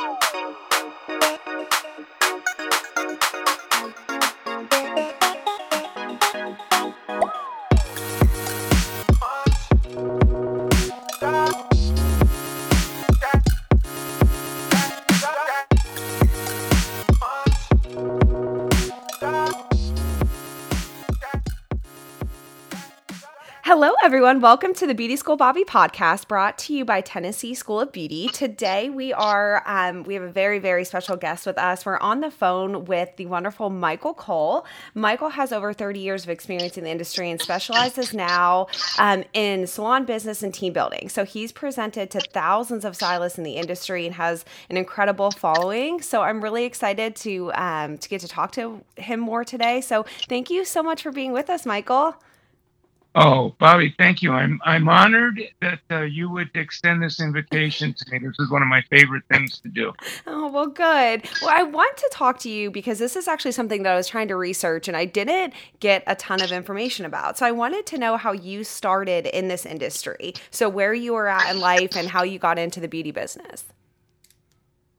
[0.00, 0.16] Hello,
[24.10, 24.40] everyone.
[24.40, 28.26] Welcome to the Beauty School Bobby podcast, brought to you by Tennessee School of Beauty.
[28.26, 31.86] Today, we are um, we have a very very special guest with us.
[31.86, 34.66] We're on the phone with the wonderful Michael Cole.
[34.96, 38.66] Michael has over 30 years of experience in the industry and specializes now
[38.98, 41.08] um, in salon business and team building.
[41.08, 46.02] So he's presented to thousands of stylists in the industry and has an incredible following.
[46.02, 49.80] So I'm really excited to um, to get to talk to him more today.
[49.80, 52.16] So thank you so much for being with us, Michael.
[53.16, 54.32] Oh, Bobby, thank you.
[54.32, 58.18] I'm I'm honored that uh, you would extend this invitation to me.
[58.20, 59.92] This is one of my favorite things to do.
[60.28, 61.28] Oh, well, good.
[61.42, 64.06] Well, I want to talk to you because this is actually something that I was
[64.06, 67.36] trying to research and I didn't get a ton of information about.
[67.36, 70.34] So I wanted to know how you started in this industry.
[70.52, 73.64] So where you were at in life and how you got into the beauty business.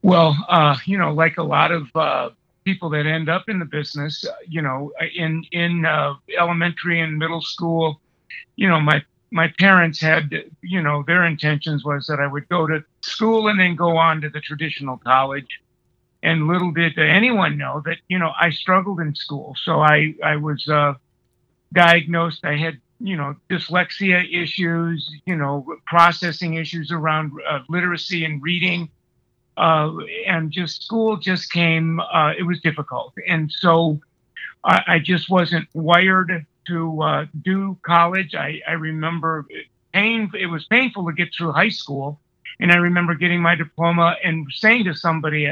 [0.02, 2.30] Well, uh, you know, like a lot of uh,
[2.64, 7.18] people that end up in the business, uh, you know, in in uh, elementary and
[7.18, 8.00] middle school,
[8.56, 10.30] you know, my my parents had,
[10.62, 14.22] you know, their intentions was that I would go to school and then go on
[14.22, 15.48] to the traditional college.
[16.24, 19.56] And little did anyone know that, you know, I struggled in school.
[19.64, 20.94] So I I was uh,
[21.74, 22.46] diagnosed.
[22.46, 28.90] I had, you know, dyslexia issues, you know, processing issues around uh, literacy and reading
[29.58, 29.92] uh,
[30.28, 32.00] and just school just came.
[32.00, 34.00] Uh, it was difficult, and so
[34.64, 38.36] I, I just wasn't wired to uh, do college.
[38.36, 39.46] I, I remember
[39.94, 40.32] pain.
[40.40, 42.20] It was painful to get through high school,
[42.60, 45.48] and I remember getting my diploma and saying to somebody,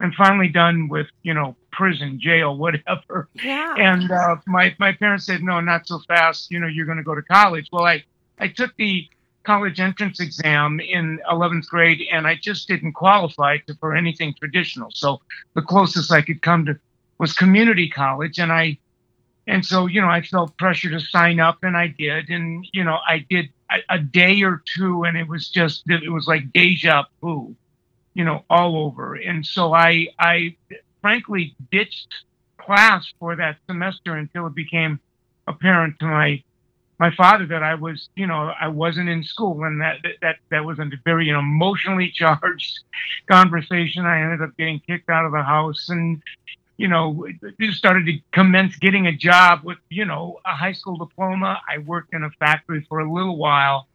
[0.00, 3.74] "I'm finally done with you know prison, jail, whatever." Yeah.
[3.78, 6.50] And uh, my my parents said, "No, not so fast.
[6.50, 8.04] You know, you're going to go to college." Well, I
[8.38, 9.08] I took the
[9.42, 14.90] college entrance exam in 11th grade and I just didn't qualify for anything traditional.
[14.92, 15.20] So
[15.54, 16.78] the closest I could come to
[17.18, 18.78] was community college and I
[19.46, 22.84] and so you know I felt pressure to sign up and I did and you
[22.84, 26.52] know I did a, a day or two and it was just it was like
[26.52, 27.54] deja vu
[28.14, 30.56] you know all over and so I I
[31.00, 32.14] frankly ditched
[32.58, 35.00] class for that semester until it became
[35.46, 36.42] apparent to my
[37.00, 40.66] my father that I was, you know, I wasn't in school, and that that that
[40.66, 42.80] was a very emotionally charged
[43.26, 44.04] conversation.
[44.04, 46.22] I ended up getting kicked out of the house, and
[46.76, 47.26] you know,
[47.58, 51.60] just started to commence getting a job with, you know, a high school diploma.
[51.68, 53.88] I worked in a factory for a little while,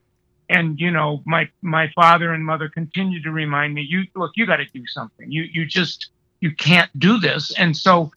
[0.50, 4.48] and you know, my my father and mother continued to remind me, you look, you
[4.48, 5.32] got to do something.
[5.32, 6.10] You you just
[6.42, 8.12] you can't do this, and so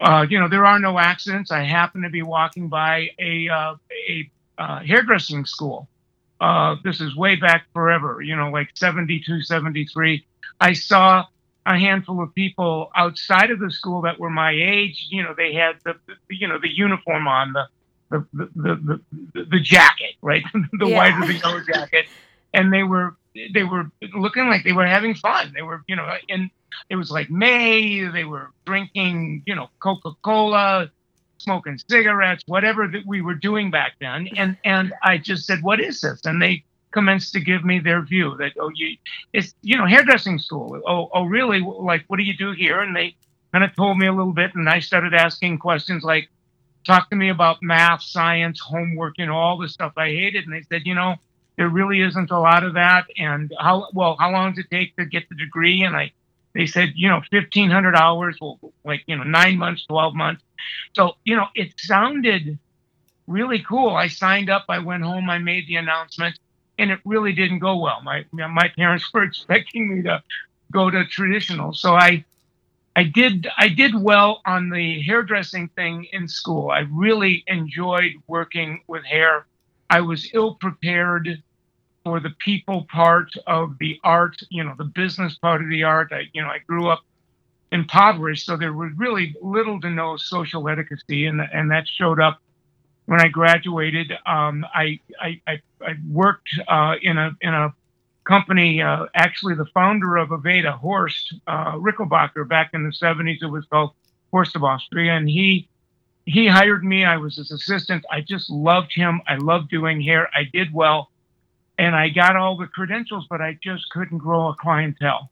[0.00, 1.50] uh, you know, there are no accidents.
[1.50, 3.74] I happen to be walking by a uh,
[4.08, 5.88] a uh, hairdressing school.
[6.40, 10.24] Uh, this is way back forever, you know, like 72, 73.
[10.60, 11.24] I saw
[11.64, 15.06] a handful of people outside of the school that were my age.
[15.10, 17.68] You know, they had the, the you know the uniform on, the
[18.10, 19.00] the the
[19.34, 20.96] the, the jacket, right, the yeah.
[20.96, 22.06] white or the yellow jacket,
[22.52, 23.16] and they were
[23.52, 25.52] they were looking like they were having fun.
[25.54, 26.50] They were, you know, and
[26.90, 28.04] it was like May.
[28.08, 30.90] They were drinking, you know, Coca Cola,
[31.38, 34.28] smoking cigarettes, whatever that we were doing back then.
[34.36, 38.02] And and I just said, "What is this?" And they commenced to give me their
[38.02, 38.96] view that oh, you,
[39.32, 40.80] it's you know, hairdressing school.
[40.86, 41.60] Oh, oh, really?
[41.60, 42.80] Like, what do you do here?
[42.80, 43.14] And they
[43.52, 46.28] kind of told me a little bit, and I started asking questions like,
[46.86, 50.54] "Talk to me about math, science, homework, you know, all the stuff I hated." And
[50.54, 51.16] they said, "You know."
[51.56, 54.16] There really isn't a lot of that, and how well?
[54.18, 55.82] How long does it take to get the degree?
[55.82, 56.12] And I
[56.56, 60.42] they said, you know, 1,500 hours, well, like, you know, nine months, 12 months.
[60.94, 62.58] So, you know, it sounded
[63.26, 63.90] really cool.
[63.90, 66.38] I signed up, I went home, I made the announcement,
[66.78, 68.00] and it really didn't go well.
[68.02, 70.22] My, my parents were expecting me to
[70.72, 71.74] go to traditional.
[71.74, 72.24] So I,
[72.94, 76.70] I did, I did well on the hairdressing thing in school.
[76.70, 79.46] I really enjoyed working with hair.
[79.90, 81.42] I was ill prepared
[82.06, 86.12] for the people part of the art, you know, the business part of the art.
[86.12, 87.00] I, you know, I grew up
[87.72, 92.38] impoverished, so there was really little to no social etiquette, and and that showed up
[93.06, 94.12] when I graduated.
[94.24, 97.74] Um, I, I, I I worked uh, in a in a
[98.22, 98.80] company.
[98.80, 103.64] Uh, actually, the founder of Aveda, Horst uh, Rechelbacher, back in the '70s, it was
[103.66, 103.90] called
[104.30, 105.68] Horst of Austria, and he
[106.24, 107.04] he hired me.
[107.04, 108.04] I was his assistant.
[108.12, 109.22] I just loved him.
[109.26, 110.28] I loved doing hair.
[110.32, 111.10] I did well
[111.78, 115.30] and I got all the credentials, but I just couldn't grow a clientele.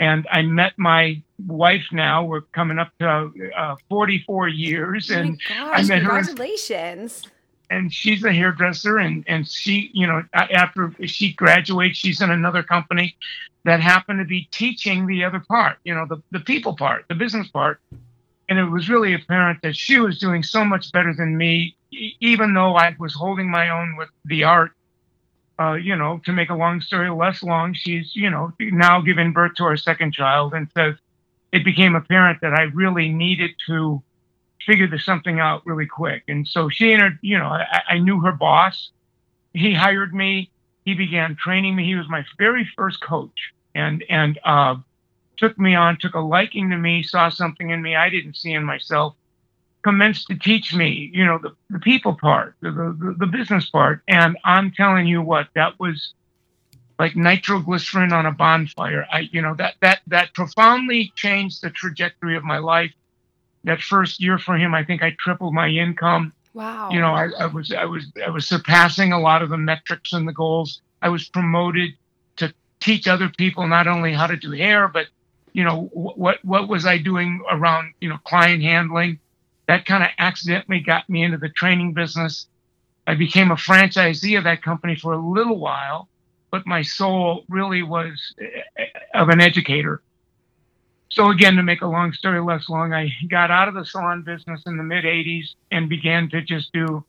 [0.00, 2.24] and I met my wife now.
[2.24, 6.08] We're coming up to uh, 44 years, Oh and gosh, I met her.
[6.22, 7.26] congratulations.
[7.70, 12.62] And she's a hairdresser, and and she, you know, after she graduates, she's in another
[12.62, 13.14] company
[13.64, 17.14] that happened to be teaching the other part, you know, the the people part, the
[17.14, 17.78] business part.
[18.48, 21.76] And it was really apparent that she was doing so much better than me,
[22.20, 24.72] even though I was holding my own with the art
[25.60, 29.32] uh, you know, to make a long story less long, she's, you know, now giving
[29.32, 30.54] birth to our second child.
[30.54, 30.94] And so
[31.52, 34.02] it became apparent that I really needed to
[34.64, 36.24] figure this something out really quick.
[36.28, 38.90] And so she entered, you know, I, I knew her boss.
[39.52, 40.50] He hired me.
[40.84, 41.84] He began training me.
[41.84, 44.76] He was my very first coach and, and, uh,
[45.36, 48.52] took me on, took a liking to me, saw something in me I didn't see
[48.52, 49.14] in myself
[49.82, 54.02] commenced to teach me, you know, the, the people part, the, the, the business part.
[54.08, 56.14] And I'm telling you what, that was
[56.98, 59.06] like nitroglycerin on a bonfire.
[59.12, 62.92] I, you know, that, that, that profoundly changed the trajectory of my life.
[63.64, 66.32] That first year for him, I think I tripled my income.
[66.54, 66.90] Wow.
[66.90, 70.12] You know, I, I was, I was, I was surpassing a lot of the metrics
[70.12, 70.80] and the goals.
[71.02, 71.90] I was promoted
[72.36, 75.06] to teach other people not only how to do hair, but,
[75.52, 79.20] you know, wh- what, what was I doing around, you know, client handling?
[79.68, 82.46] That kind of accidentally got me into the training business.
[83.06, 86.08] I became a franchisee of that company for a little while,
[86.50, 90.02] but my soul really was eh, of an educator.
[91.10, 94.22] So again, to make a long story less long, I got out of the salon
[94.22, 97.04] business in the mid '80s and began to just do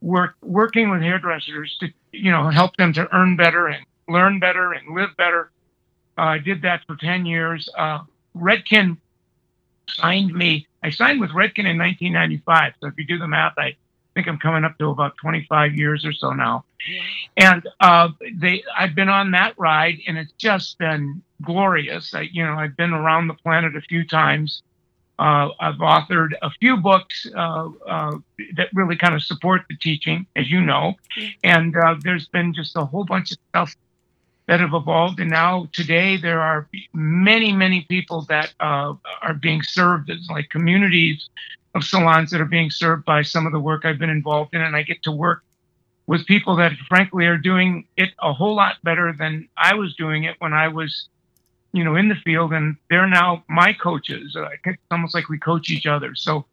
[0.00, 4.72] work, working with hairdressers to, you know, help them to earn better and learn better
[4.72, 5.50] and live better.
[6.16, 7.68] Uh, I did that for 10 years.
[7.76, 8.00] Uh,
[8.36, 8.98] Redken
[9.88, 10.67] signed me.
[10.82, 12.74] I signed with Redken in 1995.
[12.80, 13.76] So if you do the math, I
[14.14, 16.64] think I'm coming up to about 25 years or so now.
[17.36, 22.14] And uh, they, I've been on that ride, and it's just been glorious.
[22.14, 24.62] I, you know, I've been around the planet a few times.
[25.18, 28.18] Uh, I've authored a few books uh, uh,
[28.56, 30.94] that really kind of support the teaching, as you know,
[31.42, 33.74] and uh, there's been just a whole bunch of stuff
[34.48, 35.20] that have evolved.
[35.20, 40.48] And now today there are many, many people that uh, are being served as like
[40.48, 41.28] communities
[41.74, 44.62] of salons that are being served by some of the work I've been involved in.
[44.62, 45.44] And I get to work
[46.06, 50.24] with people that frankly are doing it a whole lot better than I was doing
[50.24, 51.10] it when I was,
[51.72, 52.54] you know, in the field.
[52.54, 54.34] And they're now my coaches.
[54.64, 56.14] It's almost like we coach each other.
[56.14, 56.46] So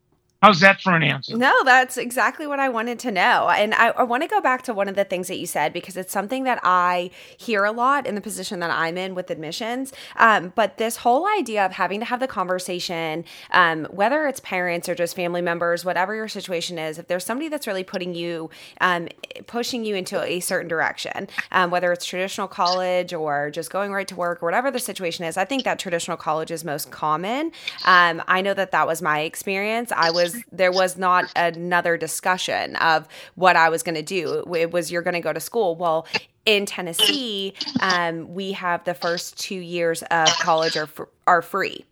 [0.46, 1.36] How's that for an answer?
[1.36, 3.50] No, that's exactly what I wanted to know.
[3.50, 5.74] And I, I, want to go back to one of the things that you said
[5.74, 9.32] because it's something that I hear a lot in the position that I'm in with
[9.32, 9.92] admissions.
[10.18, 14.88] Um, but this whole idea of having to have the conversation, um, whether it's parents
[14.88, 18.52] or just family members, whatever your situation is, if there's somebody that's really putting you,
[18.82, 19.08] um,
[19.48, 24.08] pushing you into a certain direction, um, whether it's traditional college or just going right
[24.10, 27.52] to work or whatever the situation is, I think that traditional college is most common.
[27.86, 29.92] Um, I know that that was my experience.
[29.92, 34.44] I was there was not another discussion of what I was going to do.
[34.56, 35.76] It was you're going to go to school.
[35.76, 36.08] Well,
[36.46, 40.90] in Tennessee, um, we have the first two years of college are
[41.28, 41.86] are free.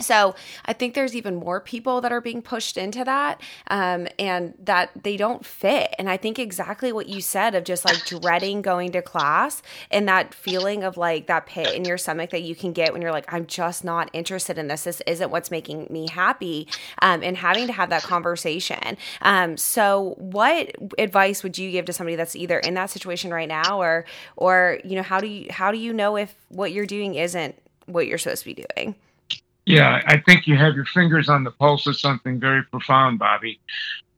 [0.00, 4.54] So I think there's even more people that are being pushed into that, um, and
[4.62, 5.92] that they don't fit.
[5.98, 9.60] And I think exactly what you said of just like dreading going to class
[9.90, 13.02] and that feeling of like that pit in your stomach that you can get when
[13.02, 14.84] you're like, I'm just not interested in this.
[14.84, 16.68] This isn't what's making me happy,
[17.02, 18.96] um, and having to have that conversation.
[19.22, 23.48] Um, so, what advice would you give to somebody that's either in that situation right
[23.48, 24.04] now, or
[24.36, 27.56] or you know, how do you how do you know if what you're doing isn't
[27.86, 28.94] what you're supposed to be doing?
[29.68, 33.60] Yeah, I think you have your fingers on the pulse of something very profound, Bobby.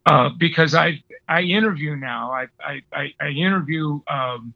[0.07, 2.31] Uh, because I I interview now.
[2.31, 2.47] I
[2.93, 4.55] I, I, interview um,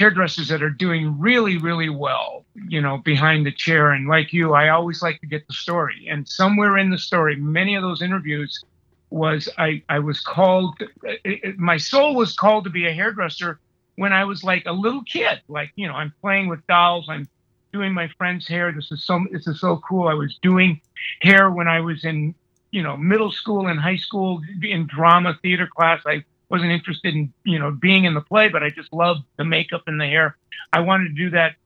[0.00, 2.46] hairdressers that are doing really really well.
[2.66, 6.06] You know, behind the chair, and like you, I always like to get the story.
[6.08, 8.64] And somewhere in the story, many of those interviews
[9.10, 10.80] was I I was called.
[11.02, 13.60] It, it, my soul was called to be a hairdresser
[13.96, 15.42] when I was like a little kid.
[15.46, 17.10] Like you know, I'm playing with dolls.
[17.10, 17.28] I'm
[17.72, 18.72] doing my friend's hair.
[18.72, 20.08] This is so this is so cool.
[20.08, 20.80] I was doing
[21.20, 22.34] hair when I was in
[22.70, 26.02] you know middle school and high school in drama theater class.
[26.06, 29.44] I wasn't interested in you know being in the play, but I just loved the
[29.44, 30.36] makeup and the hair.
[30.72, 31.56] I wanted to do that.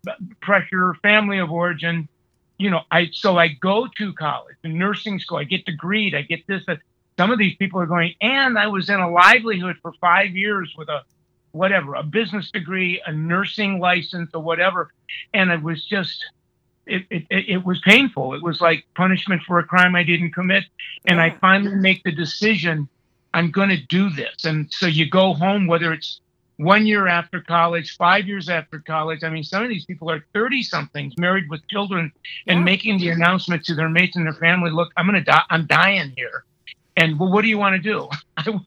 [0.40, 2.08] Pressure, family of origin.
[2.58, 5.38] You know, I so I go to college, the nursing school.
[5.38, 6.14] I get degreed.
[6.14, 6.62] I get this.
[7.18, 10.72] Some of these people are going, and I was in a livelihood for five years
[10.76, 11.02] with a
[11.52, 14.92] whatever, a business degree, a nursing license, or whatever.
[15.32, 16.24] And it was just,
[16.86, 18.34] it, it, it was painful.
[18.34, 20.64] It was like punishment for a crime I didn't commit.
[21.06, 22.88] And I finally make the decision,
[23.34, 24.44] I'm going to do this.
[24.44, 26.20] And so you go home, whether it's
[26.56, 29.22] one year after college, five years after college.
[29.22, 32.12] I mean, some of these people are 30 somethings, married with children,
[32.46, 32.64] and yeah.
[32.64, 35.66] making the announcement to their mates and their family look, I'm going to die, I'm
[35.66, 36.44] dying here.
[36.96, 38.08] And well, what do you want to do?
[38.36, 38.58] I,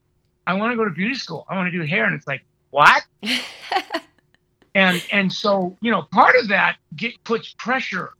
[0.46, 1.46] I want to go to beauty school.
[1.48, 2.04] I want to do hair.
[2.04, 3.02] And it's like, what?
[4.74, 8.10] and and so you know part of that get, puts pressure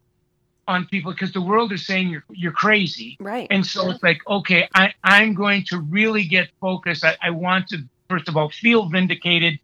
[0.69, 3.16] on people because the world is saying you're you're crazy.
[3.21, 3.47] Right.
[3.50, 7.04] And so it's like okay i i'm going to really get focused.
[7.04, 7.78] I, I want to
[8.09, 9.59] first of all feel vindicated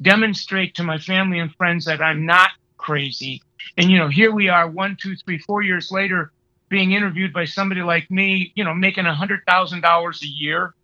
[0.00, 3.42] demonstrate to my family and friends that i'm not crazy.
[3.76, 6.32] And you know here we are one two three four years later
[6.68, 10.74] being interviewed by somebody like me you know making a hundred thousand dollars a year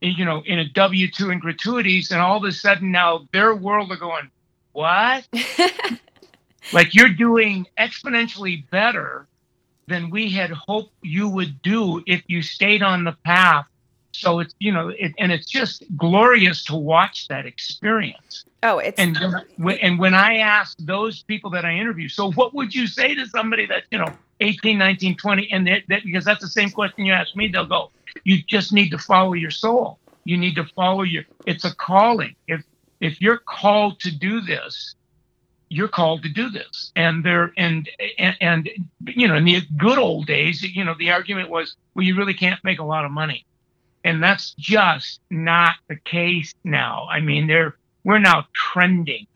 [0.00, 3.90] you know in a w2 and gratuities and all of a sudden now their world
[3.90, 4.30] are going
[4.78, 5.26] what?
[6.72, 9.26] like you're doing exponentially better
[9.88, 13.66] than we had hoped you would do if you stayed on the path.
[14.12, 18.44] So it's you know, it, and it's just glorious to watch that experience.
[18.62, 19.18] Oh, it's and
[19.56, 23.16] when, and when I ask those people that I interview, so what would you say
[23.16, 26.70] to somebody that you know 18, 19, 20, and that, that because that's the same
[26.70, 27.90] question you ask me, they'll go,
[28.24, 29.98] you just need to follow your soul.
[30.24, 31.24] You need to follow your.
[31.46, 32.34] It's a calling.
[32.46, 32.62] If
[33.00, 34.94] if you're called to do this,
[35.68, 36.92] you're called to do this.
[36.96, 37.88] And there, and,
[38.18, 38.70] and, and,
[39.06, 42.34] you know, in the good old days, you know, the argument was, well, you really
[42.34, 43.44] can't make a lot of money.
[44.04, 47.06] And that's just not the case now.
[47.10, 49.26] I mean, there, we're now trending.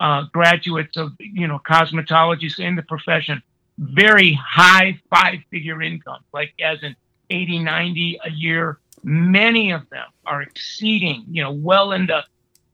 [0.00, 3.42] Uh, graduates of, you know, cosmetologists in the profession,
[3.76, 6.96] very high five figure income, like as in
[7.30, 8.78] 80, 90 a year.
[9.02, 12.22] Many of them are exceeding, you know, well into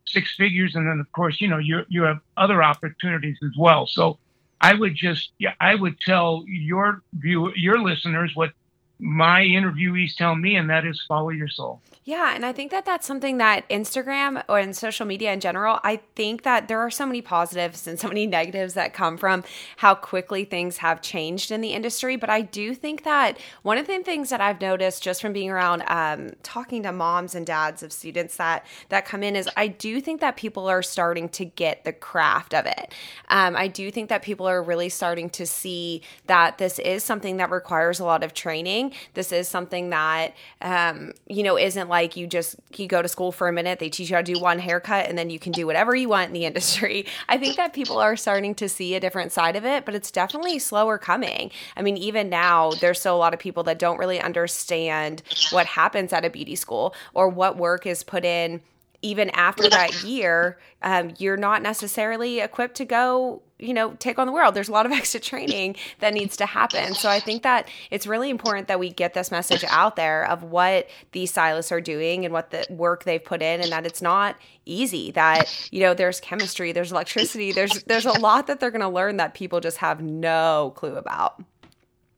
[0.06, 3.86] six figures, and then of course you know you you have other opportunities as well.
[3.86, 4.18] So
[4.60, 8.52] I would just yeah I would tell your view your listeners what
[8.98, 11.80] my interviewees tell me, and that is follow your soul.
[12.06, 15.80] Yeah, and I think that that's something that Instagram or in social media in general,
[15.82, 19.42] I think that there are so many positives and so many negatives that come from
[19.78, 22.14] how quickly things have changed in the industry.
[22.14, 25.50] But I do think that one of the things that I've noticed just from being
[25.50, 29.66] around um, talking to moms and dads of students that that come in is I
[29.66, 32.94] do think that people are starting to get the craft of it.
[33.30, 37.38] Um, I do think that people are really starting to see that this is something
[37.38, 38.85] that requires a lot of training.
[39.14, 43.32] This is something that um, you know isn't like you just you go to school
[43.32, 45.52] for a minute, they teach you how to do one haircut, and then you can
[45.52, 47.06] do whatever you want in the industry.
[47.28, 50.10] I think that people are starting to see a different side of it, but it's
[50.10, 51.50] definitely slower coming.
[51.76, 55.66] I mean, even now, there's still a lot of people that don't really understand what
[55.66, 58.60] happens at a beauty school or what work is put in
[59.02, 64.26] even after that year, um, you're not necessarily equipped to go, you know, take on
[64.26, 64.54] the world.
[64.54, 66.94] There's a lot of extra training that needs to happen.
[66.94, 70.42] So I think that it's really important that we get this message out there of
[70.42, 74.02] what these stylists are doing and what the work they've put in, and that it's
[74.02, 75.10] not easy.
[75.10, 78.88] That you know, there's chemistry, there's electricity, there's there's a lot that they're going to
[78.88, 81.42] learn that people just have no clue about.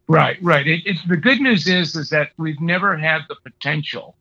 [0.08, 0.66] Right, right.
[0.66, 4.16] It, it's the good news is is that we've never had the potential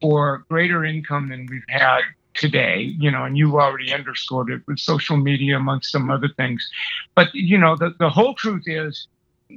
[0.00, 2.00] for greater income than we've had
[2.34, 6.68] today, you know, and you already underscored it with social media amongst some other things.
[7.14, 9.08] But, you know, the, the whole truth is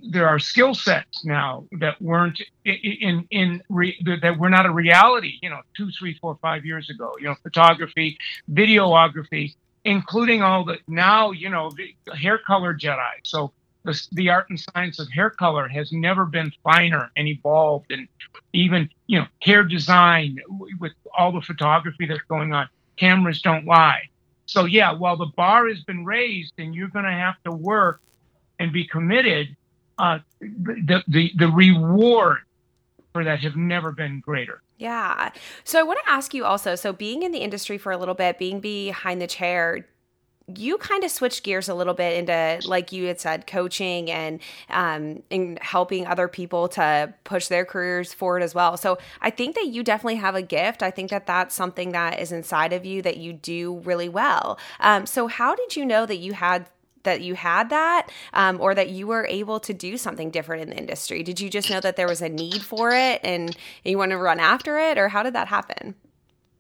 [0.10, 5.38] there are skill sets now that weren't in, in, re, that were not a reality,
[5.41, 8.17] you know, two, three, four, five years ago, you know, photography,
[8.51, 11.69] videography, including all the now, you know,
[12.15, 13.12] hair color Jedi.
[13.24, 13.51] So
[13.83, 18.07] the, the art and science of hair color has never been finer and evolved and
[18.53, 20.38] even you know hair design
[20.79, 22.67] with all the photography that's going on.
[22.97, 24.01] Cameras don't lie.
[24.45, 28.01] So yeah while the bar has been raised and you're going to have to work
[28.59, 29.55] and be committed
[29.97, 32.39] uh, the, the the reward
[33.13, 34.61] for that have never been greater.
[34.77, 35.31] Yeah.
[35.63, 38.15] So I want to ask you also so being in the industry for a little
[38.15, 39.88] bit, being behind the chair,
[40.48, 44.39] you kind of switched gears a little bit into like you had said coaching and
[44.69, 48.77] um and helping other people to push their careers forward as well.
[48.77, 50.83] So i think that you definitely have a gift.
[50.83, 54.60] I think that that's something that is inside of you that you do really well.
[54.79, 56.69] Um, so how did you know that you had
[57.03, 60.69] that you had that um, or that you were able to do something different in
[60.69, 61.24] the industry?
[61.24, 64.17] Did you just know that there was a need for it and you want to
[64.17, 65.95] run after it or how did that happen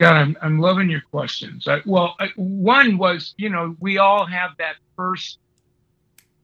[0.01, 1.67] God, I'm, I'm loving your questions.
[1.67, 5.37] I, well, I, one was, you know, we all have that first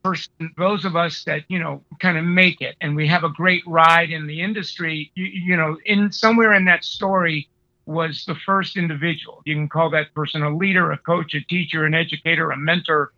[0.04, 3.30] person, those of us that, you know, kind of make it and we have a
[3.30, 7.50] great ride in the industry, you, you know, in somewhere in that story
[7.88, 9.42] was the first individual.
[9.46, 13.12] You can call that person a leader, a coach, a teacher, an educator, a mentor.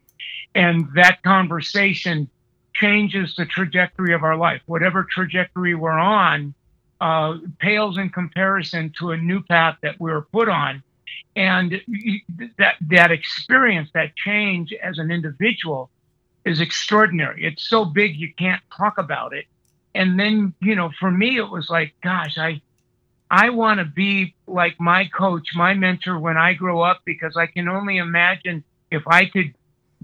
[0.55, 2.29] And that conversation
[2.73, 4.61] changes the trajectory of our life.
[4.67, 6.53] Whatever trajectory we're on,
[7.01, 10.83] uh, pales in comparison to a new path that we were put on.
[11.35, 11.81] And
[12.57, 15.89] that that experience, that change as an individual,
[16.45, 17.45] is extraordinary.
[17.45, 19.45] It's so big you can't talk about it.
[19.95, 22.61] And then, you know, for me, it was like, gosh, I
[23.31, 27.45] I want to be like my coach, my mentor when I grow up, because I
[27.45, 29.53] can only imagine if I could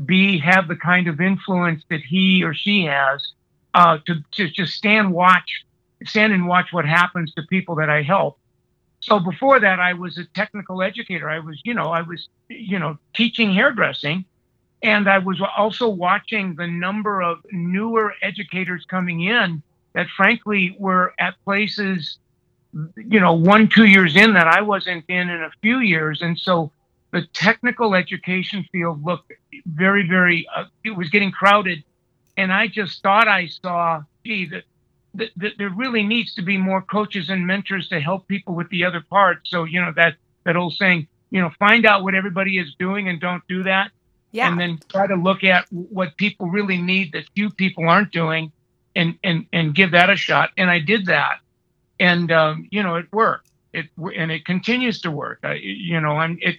[0.05, 3.33] be have the kind of influence that he or she has
[3.73, 5.64] uh, to to just stand watch,
[6.03, 8.37] stand and watch what happens to people that I help.
[8.99, 11.29] So before that, I was a technical educator.
[11.29, 14.25] I was, you know, I was, you know, teaching hairdressing,
[14.81, 19.61] and I was also watching the number of newer educators coming in
[19.93, 22.17] that, frankly, were at places
[22.97, 26.21] you know, one, two years in that I wasn't in in a few years.
[26.21, 26.71] And so
[27.11, 29.31] the technical education field looked
[29.65, 31.83] very, very, uh, it was getting crowded.
[32.37, 34.63] And I just thought I saw, gee, that,
[35.17, 38.69] that, that, there really needs to be more coaches and mentors to help people with
[38.69, 39.49] the other parts.
[39.49, 43.09] So, you know, that, that old saying, you know, find out what everybody is doing
[43.09, 43.91] and don't do that.
[44.31, 44.49] Yeah.
[44.49, 48.51] And then try to look at what people really need that few people aren't doing
[48.95, 50.51] and, and, and give that a shot.
[50.57, 51.39] And I did that
[51.99, 53.49] and um, you know it worked.
[53.73, 55.39] It and it continues to work.
[55.43, 56.57] I, you know, I'm it,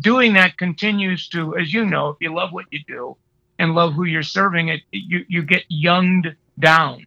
[0.00, 3.16] doing that continues to, as you know, if you love what you do
[3.58, 6.28] and love who you're serving, it you you get younged
[6.58, 7.04] down.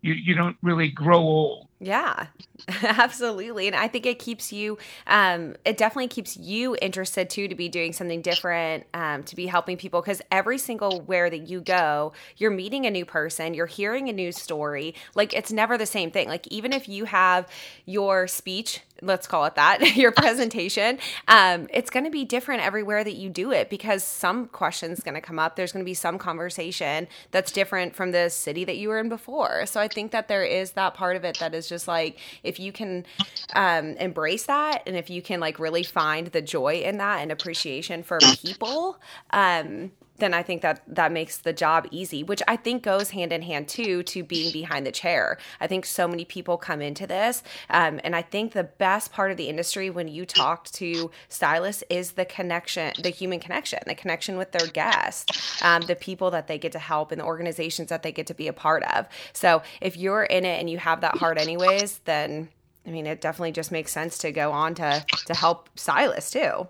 [0.00, 1.68] You you don't really grow old.
[1.80, 2.26] Yeah,
[2.82, 3.68] absolutely.
[3.68, 7.68] And I think it keeps you, um, it definitely keeps you interested too to be
[7.68, 10.00] doing something different, um, to be helping people.
[10.00, 14.12] Because every single where that you go, you're meeting a new person, you're hearing a
[14.12, 14.94] new story.
[15.14, 16.28] Like it's never the same thing.
[16.28, 17.46] Like even if you have
[17.86, 23.04] your speech let's call it that, your presentation, um, it's going to be different everywhere
[23.04, 25.56] that you do it because some questions going to come up.
[25.56, 29.08] There's going to be some conversation that's different from the city that you were in
[29.08, 29.66] before.
[29.66, 32.58] So I think that there is that part of it that is just like if
[32.58, 33.06] you can
[33.54, 37.32] um, embrace that and if you can like really find the joy in that and
[37.32, 38.98] appreciation for people,
[39.30, 43.32] um, then I think that that makes the job easy, which I think goes hand
[43.32, 45.38] in hand too to being behind the chair.
[45.60, 49.30] I think so many people come into this, um, and I think the best part
[49.30, 53.94] of the industry when you talk to stylists is the connection, the human connection, the
[53.94, 57.88] connection with their guests, um, the people that they get to help, and the organizations
[57.88, 59.06] that they get to be a part of.
[59.32, 62.48] So if you're in it and you have that heart, anyways, then
[62.86, 66.68] I mean, it definitely just makes sense to go on to to help stylists too.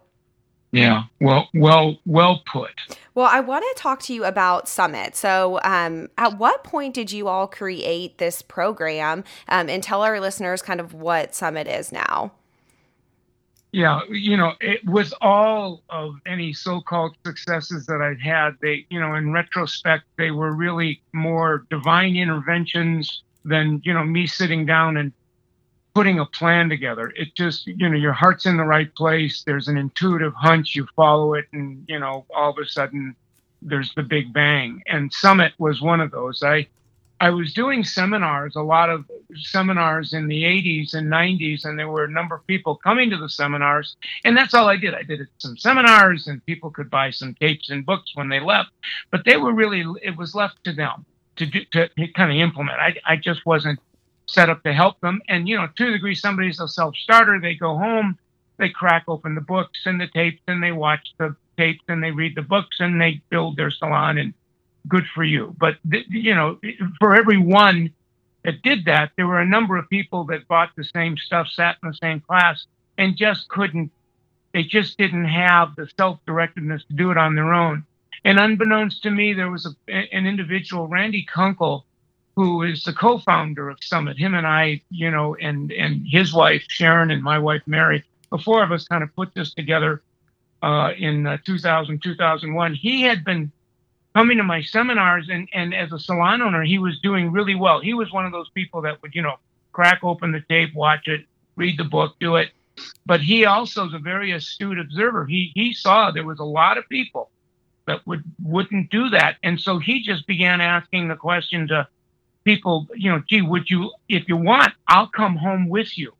[0.70, 2.70] Yeah, well, well, well put.
[3.14, 5.16] Well, I want to talk to you about Summit.
[5.16, 10.20] So, um, at what point did you all create this program, um, and tell our
[10.20, 12.32] listeners kind of what Summit is now?
[13.72, 18.98] Yeah, you know, it, with all of any so-called successes that I've had, they, you
[18.98, 24.96] know, in retrospect, they were really more divine interventions than you know me sitting down
[24.96, 25.12] and
[25.98, 27.12] putting a plan together.
[27.16, 29.42] It just, you know, your heart's in the right place.
[29.44, 30.76] There's an intuitive hunch.
[30.76, 33.16] You follow it, and you know, all of a sudden,
[33.62, 34.80] there's the big bang.
[34.86, 36.44] And Summit was one of those.
[36.44, 36.68] I,
[37.18, 41.88] I was doing seminars, a lot of seminars in the 80s and 90s, and there
[41.88, 44.94] were a number of people coming to the seminars, and that's all I did.
[44.94, 48.70] I did some seminars, and people could buy some tapes and books when they left,
[49.10, 52.78] but they were really it was left to them to do, to kind of implement.
[52.78, 53.80] I I just wasn't
[54.28, 55.20] set up to help them.
[55.28, 57.40] And, you know, to a degree, somebody's a self starter.
[57.40, 58.18] They go home,
[58.58, 62.12] they crack open the books and the tapes, and they watch the tapes and they
[62.12, 64.18] read the books and they build their salon.
[64.18, 64.34] And
[64.86, 65.54] good for you.
[65.58, 66.58] But, you know,
[66.98, 67.92] for every one
[68.44, 71.76] that did that, there were a number of people that bought the same stuff, sat
[71.82, 73.90] in the same class, and just couldn't,
[74.52, 77.84] they just didn't have the self directedness to do it on their own.
[78.24, 81.84] And unbeknownst to me, there was a, an individual, Randy Kunkel,
[82.38, 84.16] who is the co-founder of Summit.
[84.16, 88.38] Him and I, you know, and and his wife Sharon and my wife Mary, the
[88.38, 90.02] four of us kind of put this together
[90.62, 92.74] uh, in uh, 2000, 2001.
[92.74, 93.50] He had been
[94.14, 97.80] coming to my seminars, and and as a salon owner, he was doing really well.
[97.80, 99.34] He was one of those people that would, you know,
[99.72, 101.22] crack open the tape, watch it,
[101.56, 102.50] read the book, do it.
[103.04, 105.26] But he also is a very astute observer.
[105.26, 107.32] He he saw there was a lot of people
[107.88, 111.88] that would wouldn't do that, and so he just began asking the question to
[112.48, 116.14] people, you know, gee, would you, if you want, I'll come home with you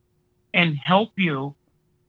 [0.53, 1.55] and help you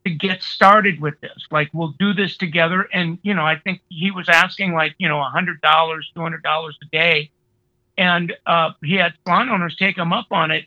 [0.06, 1.48] to get started with this.
[1.52, 2.82] Like, we'll do this together.
[2.94, 7.32] And, you know, I think he was asking like, you know, $100, $200 a day.
[7.98, 10.66] And uh, he had salon owners take him up on it.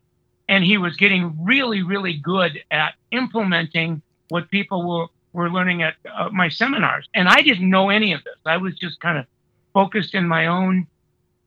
[0.48, 5.96] And he was getting really, really good at implementing what people were, were learning at
[6.10, 7.06] uh, my seminars.
[7.14, 8.36] And I didn't know any of this.
[8.46, 9.26] I was just kind of
[9.74, 10.86] focused in my own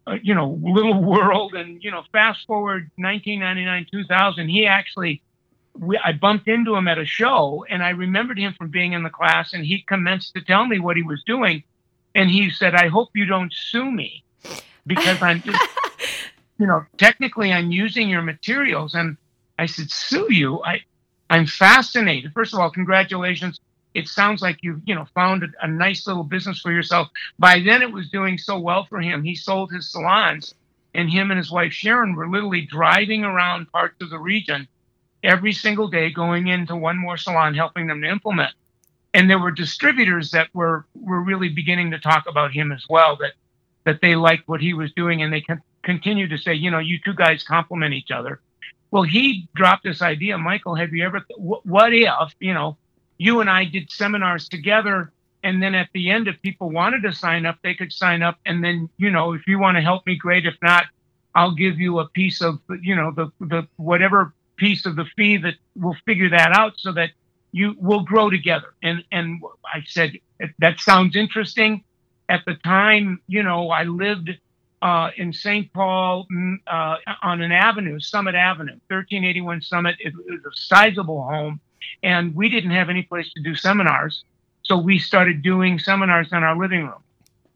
[0.07, 1.53] uh, you know, little world.
[1.53, 5.21] And, you know, fast forward 1999, 2000, he actually
[5.77, 9.03] we, I bumped into him at a show, and I remembered him from being in
[9.03, 11.63] the class, and he commenced to tell me what he was doing,
[12.13, 14.23] and he said, "I hope you don't sue me,
[14.87, 15.61] because I'm just,
[16.59, 19.17] you know, technically I'm using your materials." And
[19.59, 20.63] I said, "Sue you?
[20.63, 20.81] I,
[21.29, 22.31] I'm fascinated.
[22.33, 23.59] First of all, congratulations."
[23.95, 27.07] It sounds like you've you know, found a, a nice little business for yourself.
[27.39, 29.23] By then, it was doing so well for him.
[29.23, 30.53] He sold his salons,
[30.93, 34.67] and him and his wife Sharon were literally driving around parts of the region
[35.23, 38.53] every single day going into one more salon, helping them to implement.
[39.13, 43.15] And there were distributors that were were really beginning to talk about him as well,
[43.21, 43.31] that
[43.85, 46.79] that they liked what he was doing, and they con- continued to say, you know,
[46.79, 48.41] you two guys complement each other.
[48.91, 50.75] Well, he dropped this idea, Michael.
[50.75, 51.21] Have you ever?
[51.21, 52.77] Th- what if you know,
[53.17, 55.11] you and I did seminars together,
[55.43, 58.39] and then at the end, if people wanted to sign up, they could sign up,
[58.45, 60.45] and then you know, if you want to help me, great.
[60.45, 60.85] If not,
[61.33, 65.37] I'll give you a piece of you know the the whatever piece of the fee
[65.37, 67.11] that we'll figure that out so that
[67.51, 68.73] you will grow together.
[68.83, 70.13] And and I said
[70.59, 71.83] that sounds interesting.
[72.27, 74.31] At the time, you know, I lived
[74.81, 75.71] uh, in St.
[75.73, 79.95] Paul mm, uh, on an avenue, Summit Avenue, 1381 Summit.
[79.99, 81.59] It, it was a sizable home,
[82.03, 84.23] and we didn't have any place to do seminars,
[84.63, 87.03] so we started doing seminars in our living room.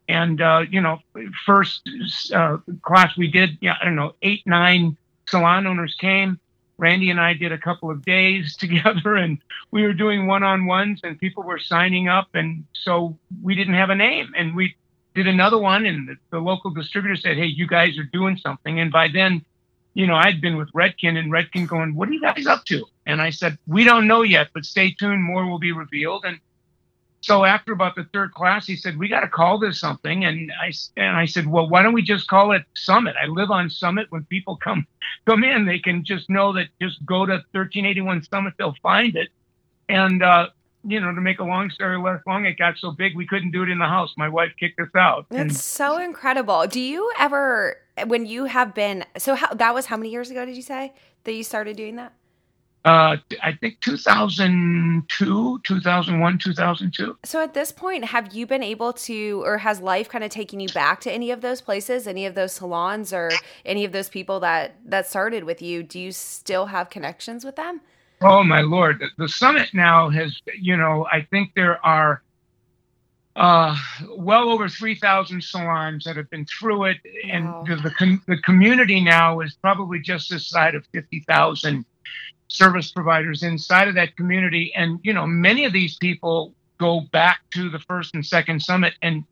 [0.08, 0.98] And uh, you know,
[1.46, 1.88] first
[2.34, 6.40] uh, class we did, yeah, I don't know, eight, nine salon owners came
[6.80, 9.38] Randy and I did a couple of days together and
[9.70, 12.28] we were doing one on ones and people were signing up.
[12.34, 14.32] And so we didn't have a name.
[14.36, 14.74] And we
[15.14, 18.80] did another one and the, the local distributor said, Hey, you guys are doing something.
[18.80, 19.44] And by then,
[20.00, 22.86] you know, I'd been with Redken and Redken going, What are you guys up to?
[23.04, 25.22] And I said, We don't know yet, but stay tuned.
[25.22, 26.24] More will be revealed.
[26.24, 26.40] And
[27.20, 30.50] so after about the third class, he said, "We got to call this something." And
[30.58, 33.14] I and I said, "Well, why don't we just call it Summit?
[33.22, 34.06] I live on Summit.
[34.08, 34.86] When people come
[35.26, 39.28] come in, they can just know that just go to 1381 Summit, they'll find it."
[39.90, 40.48] And uh,
[40.84, 43.50] you know, to make a long story less long, it got so big we couldn't
[43.50, 44.14] do it in the house.
[44.16, 45.26] My wife kicked us out.
[45.28, 46.66] That's and, so incredible.
[46.66, 50.44] Do you ever, when you have been, so how, that was how many years ago
[50.44, 50.92] did you say
[51.24, 52.12] that you started doing that?
[52.84, 57.18] uh, I think 2002, 2001, 2002.
[57.24, 60.60] So at this point, have you been able to, or has life kind of taken
[60.60, 63.30] you back to any of those places, any of those salons, or
[63.66, 65.82] any of those people that that started with you?
[65.82, 67.82] Do you still have connections with them?
[68.22, 72.22] Oh my lord, the, the summit now has, you know, I think there are
[73.40, 73.74] uh,
[74.18, 77.64] well over 3,000 salons that have been through it, and wow.
[77.66, 81.86] the, the, the community now is probably just this side of 50,000
[82.48, 84.74] service providers inside of that community.
[84.76, 88.92] And, you know, many of these people go back to the first and second summit.
[89.00, 89.24] And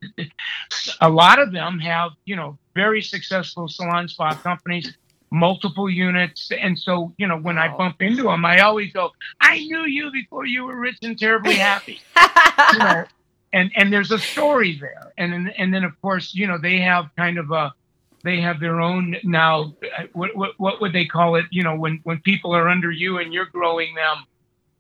[1.02, 4.96] a lot of them have, you know, very successful salon spa companies,
[5.30, 6.50] multiple units.
[6.58, 7.74] And so, you know, when wow.
[7.74, 11.18] I bump into them, I always go, I knew you before you were rich and
[11.18, 12.00] terribly happy.
[12.72, 13.04] you know,
[13.52, 15.12] and, and there's a story there.
[15.16, 17.72] And, and then, of course, you know, they have kind of a,
[18.24, 19.74] they have their own now.
[20.12, 21.46] What, what, what would they call it?
[21.50, 24.24] You know, when when people are under you and you're growing them,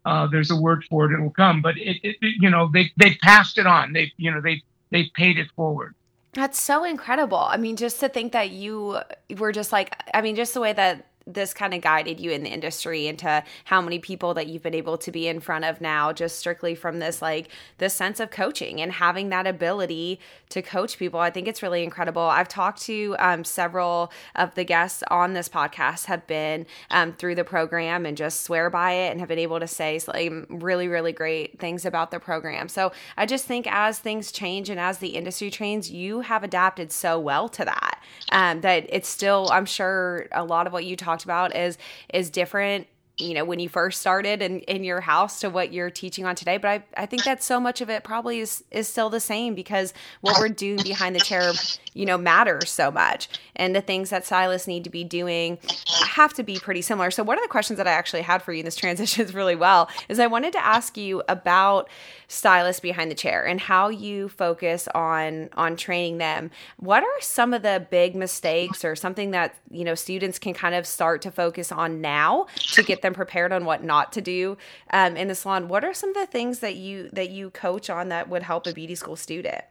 [0.04, 1.14] uh, there's a word for it.
[1.14, 3.92] It'll come, but it, it, you know they they passed it on.
[3.92, 5.94] They you know they they paid it forward.
[6.32, 7.38] That's so incredible.
[7.38, 9.00] I mean, just to think that you
[9.38, 12.42] were just like, I mean, just the way that this kind of guided you in
[12.42, 15.80] the industry into how many people that you've been able to be in front of
[15.80, 20.62] now just strictly from this like this sense of coaching and having that ability to
[20.62, 21.20] coach people.
[21.20, 22.22] I think it's really incredible.
[22.22, 27.34] I've talked to um, several of the guests on this podcast have been um, through
[27.34, 30.88] the program and just swear by it and have been able to say like really
[30.88, 32.68] really great things about the program.
[32.68, 36.92] So i just think as things change and as the industry trains you have adapted
[36.92, 40.96] so well to that um, that it's still i'm sure a lot of what you
[40.96, 41.78] talk talked about is
[42.12, 42.86] is different
[43.18, 46.34] you know when you first started in, in your house to what you're teaching on
[46.34, 49.20] today but I, I think that so much of it probably is is still the
[49.20, 51.52] same because what we're doing behind the chair
[51.98, 53.28] you know matters so much.
[53.56, 55.58] And the things that stylists need to be doing
[56.06, 57.10] have to be pretty similar.
[57.10, 59.56] So one of the questions that i actually had for you in this transitions really
[59.56, 61.88] well is i wanted to ask you about
[62.28, 66.50] stylists behind the chair and how you focus on on training them.
[66.76, 70.74] What are some of the big mistakes or something that you know students can kind
[70.74, 74.56] of start to focus on now to get them prepared on what not to do
[74.92, 77.90] um, in the salon what are some of the things that you that you coach
[77.90, 79.64] on that would help a beauty school student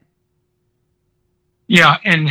[1.70, 2.30] yeah, and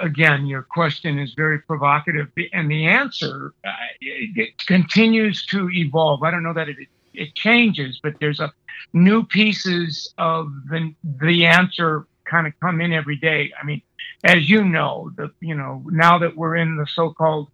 [0.00, 6.22] again, your question is very provocative, and the answer uh, it continues to evolve.
[6.22, 6.76] I don't know that it
[7.12, 8.52] it changes, but there's a
[8.92, 13.52] new pieces of the the answer kind of come in every day.
[13.60, 13.82] I mean,
[14.22, 17.48] as you know, the you know now that we're in the so-called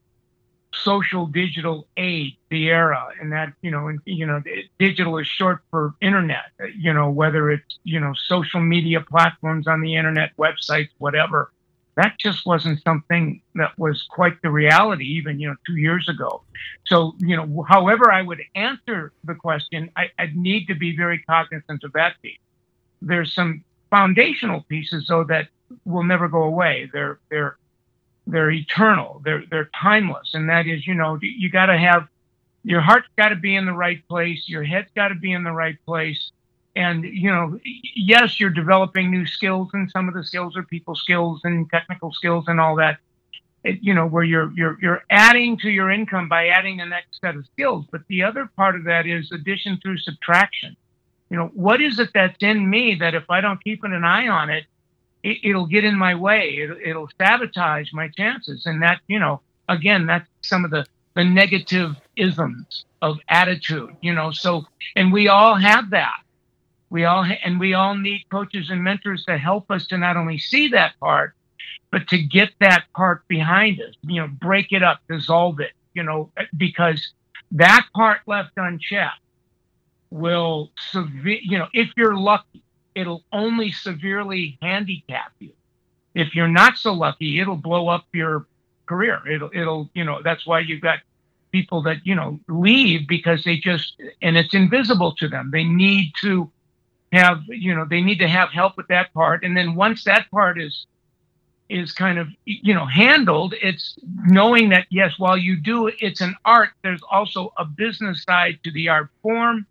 [0.83, 4.43] social digital age, the era, and that you know, and you know,
[4.79, 6.47] digital is short for internet.
[6.77, 11.51] You know, whether it's you know social media platforms on the internet, websites, whatever.
[11.97, 16.43] That just wasn't something that was quite the reality, even you know, two years ago.
[16.87, 21.21] So you know, however I would answer the question, I, I'd need to be very
[21.21, 22.39] cognizant of that piece.
[23.01, 25.49] There's some foundational pieces though that
[25.85, 26.91] will never go away.
[26.93, 27.59] They're they're
[28.27, 29.21] they're eternal.
[29.25, 32.09] They're they're timeless, and that is, you know, you got to have
[32.63, 35.45] your heart's got to be in the right place, your head's got to be in
[35.45, 36.31] the right place,
[36.75, 37.59] and you know,
[37.95, 42.13] yes, you're developing new skills, and some of the skills are people skills and technical
[42.13, 42.99] skills and all that.
[43.63, 47.21] It, you know, where you're you're you're adding to your income by adding the next
[47.21, 50.77] set of skills, but the other part of that is addition through subtraction.
[51.31, 54.29] You know, what is it that's in me that if I don't keep an eye
[54.29, 54.65] on it,
[55.25, 56.51] it, will get in my way.
[56.51, 58.67] It, it'll sabotage my chances.
[58.67, 60.85] And that, you know, again, that's some of the,
[61.15, 64.31] the negative isms of attitude, you know.
[64.31, 66.21] So, and we all have that.
[66.91, 70.17] We all, ha- and we all need coaches and mentors to help us to not
[70.17, 71.35] only see that part,
[71.91, 76.03] but to get that part behind us, you know, break it up, dissolve it, you
[76.03, 77.13] know, because
[77.53, 79.21] that part left unchecked
[80.11, 82.63] will severe, you know, if you're lucky,
[82.95, 85.53] it'll only severely handicap you.
[86.15, 88.47] If you're not so lucky, it'll blow up your
[88.87, 89.21] career.
[89.29, 91.01] It'll, it'll, you know, that's why you've got
[91.51, 95.51] people that, you know, leave because they just, and it's invisible to them.
[95.53, 96.51] They need to
[97.13, 99.45] have, you know, they need to have help with that part.
[99.45, 100.87] And then once that part is,
[101.69, 106.35] is kind of, you know, handled, it's knowing that, yes, while you do, it's an
[106.45, 109.67] art, there's also a business side to the art form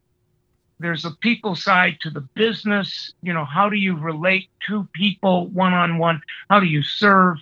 [0.83, 3.13] there's a people side to the business.
[3.21, 6.21] You know, how do you relate to people one on one?
[6.49, 7.37] How do you serve?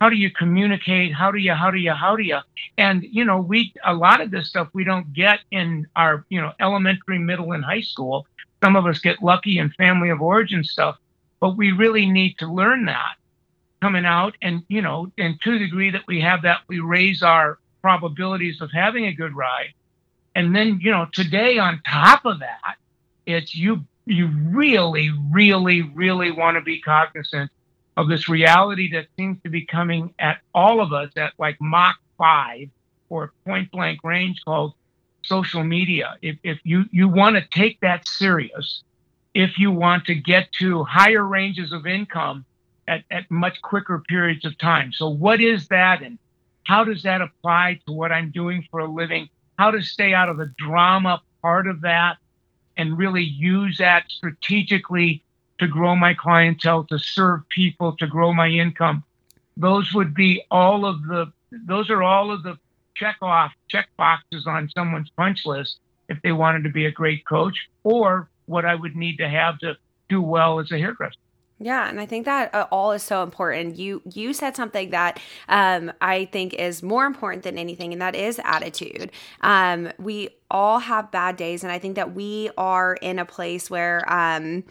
[0.00, 1.12] How do you communicate?
[1.12, 2.38] How do you, how do you, how do you?
[2.76, 6.40] And, you know, we, a lot of this stuff we don't get in our, you
[6.40, 8.26] know, elementary, middle, and high school.
[8.62, 10.96] Some of us get lucky in family of origin stuff,
[11.40, 13.16] but we really need to learn that
[13.82, 14.36] coming out.
[14.40, 18.60] And, you know, and to the degree that we have that, we raise our probabilities
[18.60, 19.72] of having a good ride
[20.38, 22.76] and then, you know, today on top of that,
[23.26, 27.50] it's you you really, really, really want to be cognizant
[27.96, 31.96] of this reality that seems to be coming at all of us at like Mach
[32.18, 32.68] 5
[33.08, 34.74] or point blank range called
[35.24, 36.14] social media.
[36.22, 38.84] If, if you, you want to take that serious,
[39.34, 42.44] if you want to get to higher ranges of income
[42.86, 44.92] at, at much quicker periods of time.
[44.92, 46.16] So, what is that and
[46.62, 49.28] how does that apply to what I'm doing for a living?
[49.58, 52.16] How to stay out of the drama part of that
[52.76, 55.22] and really use that strategically
[55.58, 59.02] to grow my clientele, to serve people, to grow my income.
[59.56, 62.56] Those would be all of the, those are all of the
[62.94, 67.26] check off, check boxes on someone's punch list if they wanted to be a great
[67.26, 69.76] coach or what I would need to have to
[70.08, 71.18] do well as a hairdresser.
[71.60, 73.76] Yeah, and I think that uh, all is so important.
[73.76, 78.14] You you said something that um, I think is more important than anything, and that
[78.14, 79.10] is attitude.
[79.40, 83.70] Um, we all have bad days, and I think that we are in a place
[83.70, 84.10] where.
[84.12, 84.64] Um,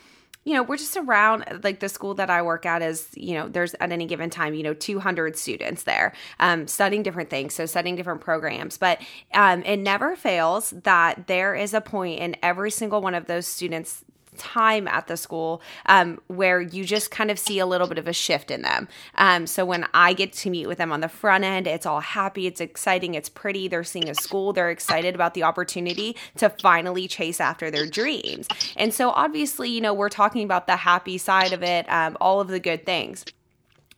[0.46, 3.50] you know, we're just around like the school that I work at is, you know,
[3.50, 7.66] there's at any given time, you know, 200 students there um, studying different things, so
[7.66, 8.78] studying different programs.
[8.78, 9.02] But
[9.34, 13.46] um, it never fails that there is a point in every single one of those
[13.46, 14.06] students'
[14.38, 18.08] time at the school um, where you just kind of see a little bit of
[18.08, 18.88] a shift in them.
[19.16, 22.00] Um, so when I get to meet with them on the front end, it's all
[22.00, 23.68] happy, it's exciting, it's pretty.
[23.68, 28.48] They're seeing a school, they're excited about the opportunity to finally chase after their dreams.
[28.76, 32.40] And so obviously, you know, we're talking about the happy side of it, um, all
[32.40, 33.26] of the good things.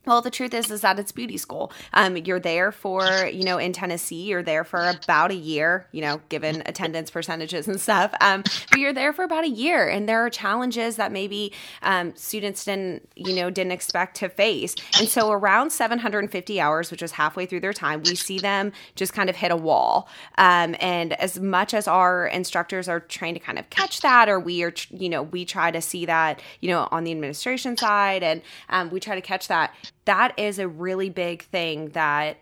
[0.06, 1.70] Well, the truth is, is that it's beauty school.
[1.92, 6.00] Um, you're there for, you know, in Tennessee, you're there for about a year, you
[6.00, 8.14] know, given attendance percentages and stuff.
[8.22, 12.16] Um, but you're there for about a year, and there are challenges that maybe um,
[12.16, 14.74] students didn't, you know, didn't expect to face.
[14.98, 19.12] And so, around 750 hours, which is halfway through their time, we see them just
[19.12, 20.08] kind of hit a wall.
[20.38, 24.40] Um, and as much as our instructors are trying to kind of catch that, or
[24.40, 28.22] we are, you know, we try to see that, you know, on the administration side,
[28.22, 29.74] and um, we try to catch that
[30.10, 32.38] that is a really big thing that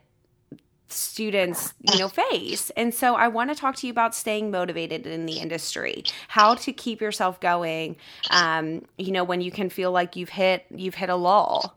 [0.88, 2.70] students you know face.
[2.78, 6.54] And so i want to talk to you about staying motivated in the industry how
[6.54, 7.96] to keep yourself going
[8.30, 11.76] um you know when you can feel like you've hit you've hit a lull.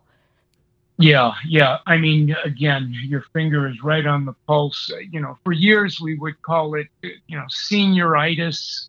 [0.96, 1.76] Yeah yeah.
[1.86, 4.90] I mean again your finger is right on the pulse.
[5.10, 8.88] You know for years we would call it you know senioritis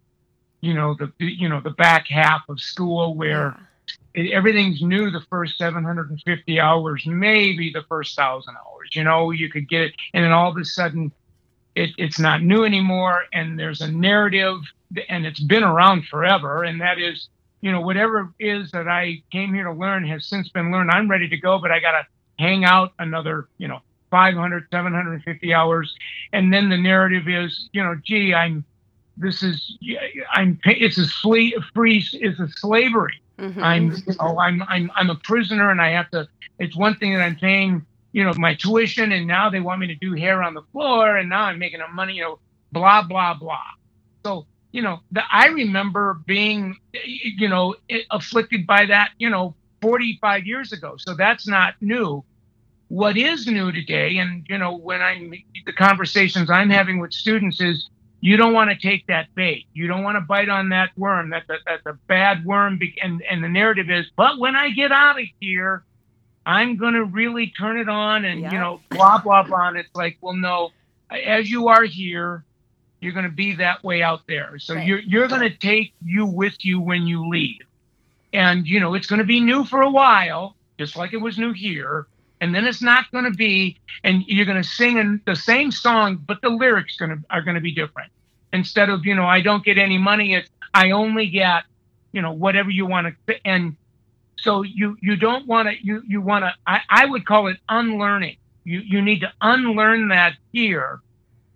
[0.62, 3.66] you know the you know the back half of school where yeah
[4.16, 8.90] everything's new the first 750 hours, maybe the first thousand hours.
[8.94, 11.12] You know, you could get it, and then all of a sudden,
[11.76, 14.58] it, it's not new anymore, and there's a narrative,
[15.10, 17.30] and it's been around forever, and that is,
[17.62, 20.92] you know, whatever it is that I came here to learn has since been learned.
[20.92, 22.06] I'm ready to go, but I got to
[22.38, 23.80] hang out another, you know,
[24.12, 25.96] 500, 750 hours,
[26.34, 28.64] and then the narrative is, you know, gee, I'm
[29.18, 29.78] this is
[30.32, 33.22] I'm it's a free free it's a slavery.
[33.40, 33.64] Mm-hmm.
[33.64, 36.28] I'm oh I'm I'm I'm a prisoner and I have to.
[36.60, 39.88] It's one thing that I'm paying you know my tuition and now they want me
[39.88, 42.40] to do hair on the floor and now I'm making a money you know
[42.72, 43.58] blah blah blah.
[44.26, 47.76] So you know the, I remember being you know
[48.12, 50.96] afflicted by that you know 45 years ago.
[50.98, 52.24] So that's not new.
[52.88, 55.34] What is new today, and you know when I'm
[55.66, 57.90] the conversations I'm having with students is
[58.24, 59.66] you don't want to take that bait.
[59.74, 61.32] You don't want to bite on that worm.
[61.32, 62.80] That, that that's a bad worm.
[63.02, 65.84] And and the narrative is, but when I get out of here,
[66.46, 68.54] I'm going to really turn it on and yeah.
[68.54, 69.68] you know blah blah blah.
[69.68, 70.72] And it's like, well, no.
[71.12, 72.46] As you are here,
[73.02, 74.58] you're going to be that way out there.
[74.58, 74.88] So right.
[74.88, 77.60] you're you're going to take you with you when you leave.
[78.32, 81.38] And you know it's going to be new for a while, just like it was
[81.38, 82.08] new here
[82.44, 85.72] and then it's not going to be and you're going to sing in the same
[85.72, 88.12] song but the lyrics to are going to be different.
[88.52, 91.64] Instead of you know i don't get any money it's i only get
[92.12, 93.76] you know whatever you want to and
[94.44, 97.58] so you you don't want to you you want to I, I would call it
[97.70, 98.36] unlearning.
[98.66, 101.00] You you need to unlearn that fear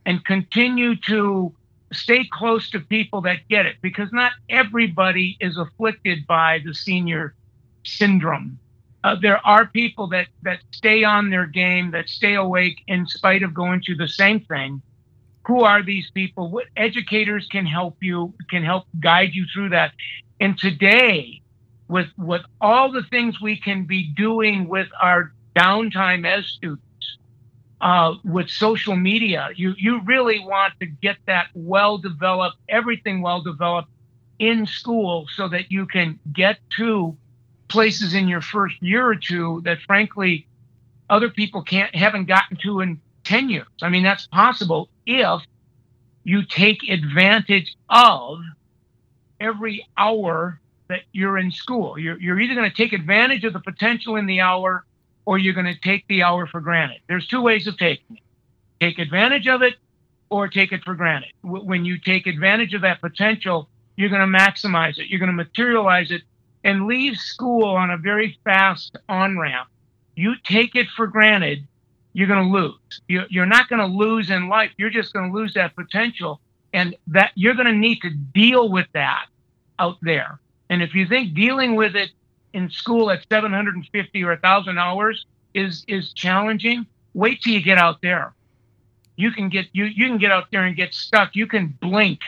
[0.06, 1.54] and continue to
[1.92, 7.36] stay close to people that get it because not everybody is afflicted by the senior
[7.84, 8.58] syndrome
[9.04, 13.44] uh, there are people that that stay on their game, that stay awake in spite
[13.44, 14.82] of going through the same thing.
[15.46, 16.50] Who are these people?
[16.50, 19.94] What educators can help you, can help guide you through that.
[20.40, 21.42] And today,
[21.88, 27.18] with with all the things we can be doing with our downtime as students,
[27.82, 33.42] uh, with social media, you you really want to get that well developed, everything well
[33.42, 33.90] developed
[34.40, 37.16] in school, so that you can get to
[37.68, 40.48] places in your first year or two that frankly
[41.10, 43.68] other people can't haven't gotten to in 10 years.
[43.82, 45.42] I mean that's possible if
[46.24, 48.40] you take advantage of
[49.40, 51.98] every hour that you're in school.
[52.00, 54.86] You're, you're either going to take advantage of the potential in the hour
[55.26, 57.00] or you're going to take the hour for granted.
[57.08, 58.24] There's two ways of taking it
[58.80, 59.76] take advantage of it
[60.30, 61.32] or take it for granted.
[61.42, 65.36] When you take advantage of that potential, you're going to maximize it, you're going to
[65.36, 66.22] materialize it
[66.68, 69.70] and leave school on a very fast on ramp,
[70.16, 71.66] you take it for granted,
[72.12, 73.02] you're going to lose.
[73.08, 74.72] You're not going to lose in life.
[74.78, 76.42] You're just going to lose that potential.
[76.74, 79.28] And that you're going to need to deal with that
[79.80, 80.40] out there.
[80.70, 82.12] And if you think dealing with it
[82.52, 88.02] in school at 750 or 1,000 hours is is challenging, wait till you get out
[88.02, 88.34] there.
[89.16, 91.34] You can get you you can get out there and get stuck.
[91.34, 92.20] You can blink,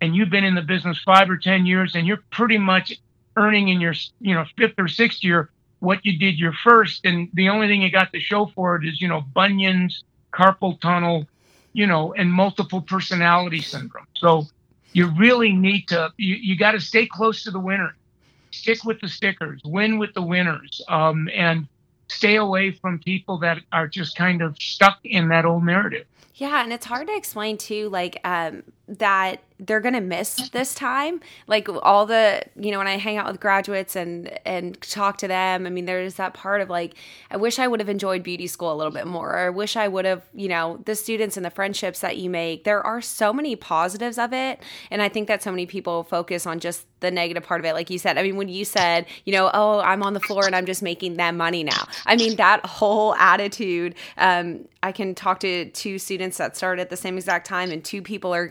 [0.00, 2.92] and you've been in the business five or ten years, and you're pretty much
[3.36, 7.28] earning in your you know fifth or sixth year what you did your first, and
[7.34, 11.26] the only thing you got to show for it is you know bunions, carpal tunnel,
[11.72, 14.06] you know, and multiple personality syndrome.
[14.16, 14.46] So
[14.92, 17.94] you really need to you, you got to stay close to the winner,
[18.50, 21.68] stick with the stickers, win with the winners, um, and
[22.08, 26.06] stay away from people that are just kind of stuck in that old narrative.
[26.36, 31.20] Yeah, and it's hard to explain too, like um, that they're gonna miss this time.
[31.46, 35.28] Like all the, you know, when I hang out with graduates and and talk to
[35.28, 36.94] them, I mean, there's that part of like,
[37.30, 39.32] I wish I would have enjoyed beauty school a little bit more.
[39.32, 42.28] Or I wish I would have, you know, the students and the friendships that you
[42.28, 42.64] make.
[42.64, 46.46] There are so many positives of it, and I think that so many people focus
[46.46, 47.72] on just the negative part of it.
[47.72, 50.46] Like you said, I mean, when you said, you know, oh, I'm on the floor
[50.46, 51.88] and I'm just making them money now.
[52.04, 53.94] I mean, that whole attitude.
[54.18, 57.82] Um, I can talk to two students that started at the same exact time, and
[57.82, 58.46] two people are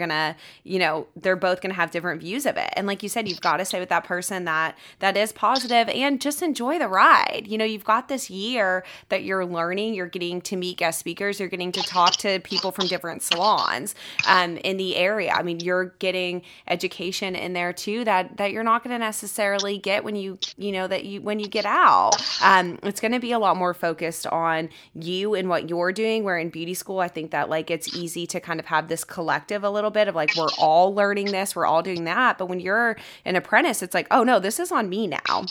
[0.64, 2.70] you know, they're both gonna have different views of it.
[2.74, 5.90] And like you said, you've got to stay with that person that that is positive
[5.90, 7.46] and just enjoy the ride.
[7.48, 9.94] You know, you've got this year that you're learning.
[9.94, 11.40] You're getting to meet guest speakers.
[11.40, 13.96] You're getting to talk to people from different salons
[14.28, 15.32] um, in the area.
[15.32, 19.78] I mean, you're getting education in there too that that you're not going to necessarily
[19.78, 22.16] get when you you know that you when you get out.
[22.42, 26.24] Um, it's going to be a lot more focused on you and what you're doing.
[26.24, 29.04] Where in beauty school, I think that like it's easy to kind of have this
[29.04, 32.38] collective a little bit of like we're all learning this, we're all doing that.
[32.38, 35.46] But when you're an apprentice, it's like, oh no, this is on me now.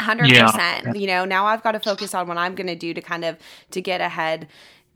[0.00, 0.94] 100% yeah.
[0.94, 3.24] you know now i've got to focus on what i'm going to do to kind
[3.24, 3.36] of
[3.72, 4.46] to get ahead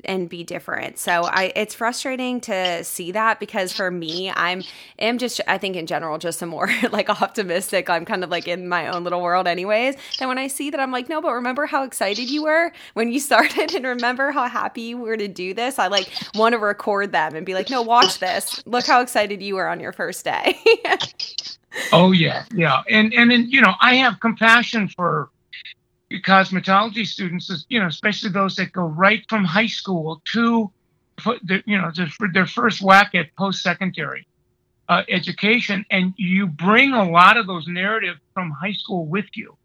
[0.05, 0.98] and be different.
[0.98, 4.62] So I it's frustrating to see that because for me, I'm
[4.98, 7.90] am just I think in general just a more like optimistic.
[7.90, 9.96] I'm kind of like in my own little world anyways.
[10.20, 13.12] And when I see that I'm like, no, but remember how excited you were when
[13.12, 15.78] you started and remember how happy you were to do this.
[15.78, 18.62] I like want to record them and be like, no, watch this.
[18.66, 20.59] Look how excited you were on your first day.
[21.92, 22.82] oh yeah, yeah.
[22.88, 25.30] And and then, you know, I have compassion for
[26.20, 30.70] cosmetology students, you know, especially those that go right from high school to,
[31.64, 31.90] you know,
[32.34, 34.26] their first whack at post-secondary
[34.88, 39.56] uh, education, and you bring a lot of those narratives from high school with you,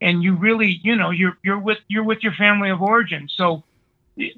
[0.00, 3.62] and you really, you know, you're you're with you're with your family of origin, so.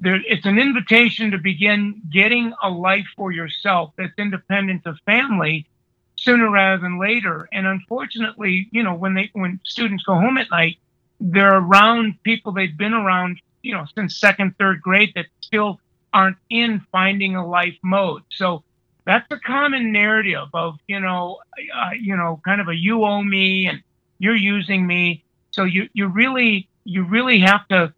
[0.01, 5.69] There, it's an invitation to begin getting a life for yourself that's independent of family
[6.17, 7.47] sooner rather than later.
[7.53, 10.79] And unfortunately, you know, when they when students go home at night,
[11.19, 15.79] they're around people they've been around, you know, since second, third grade that still
[16.13, 18.23] aren't in finding a life mode.
[18.29, 18.63] So
[19.05, 21.39] that's a common narrative of, you know,
[21.75, 23.81] uh, you know, kind of a you owe me and
[24.17, 25.23] you're using me.
[25.51, 27.93] So you, you really, you really have to,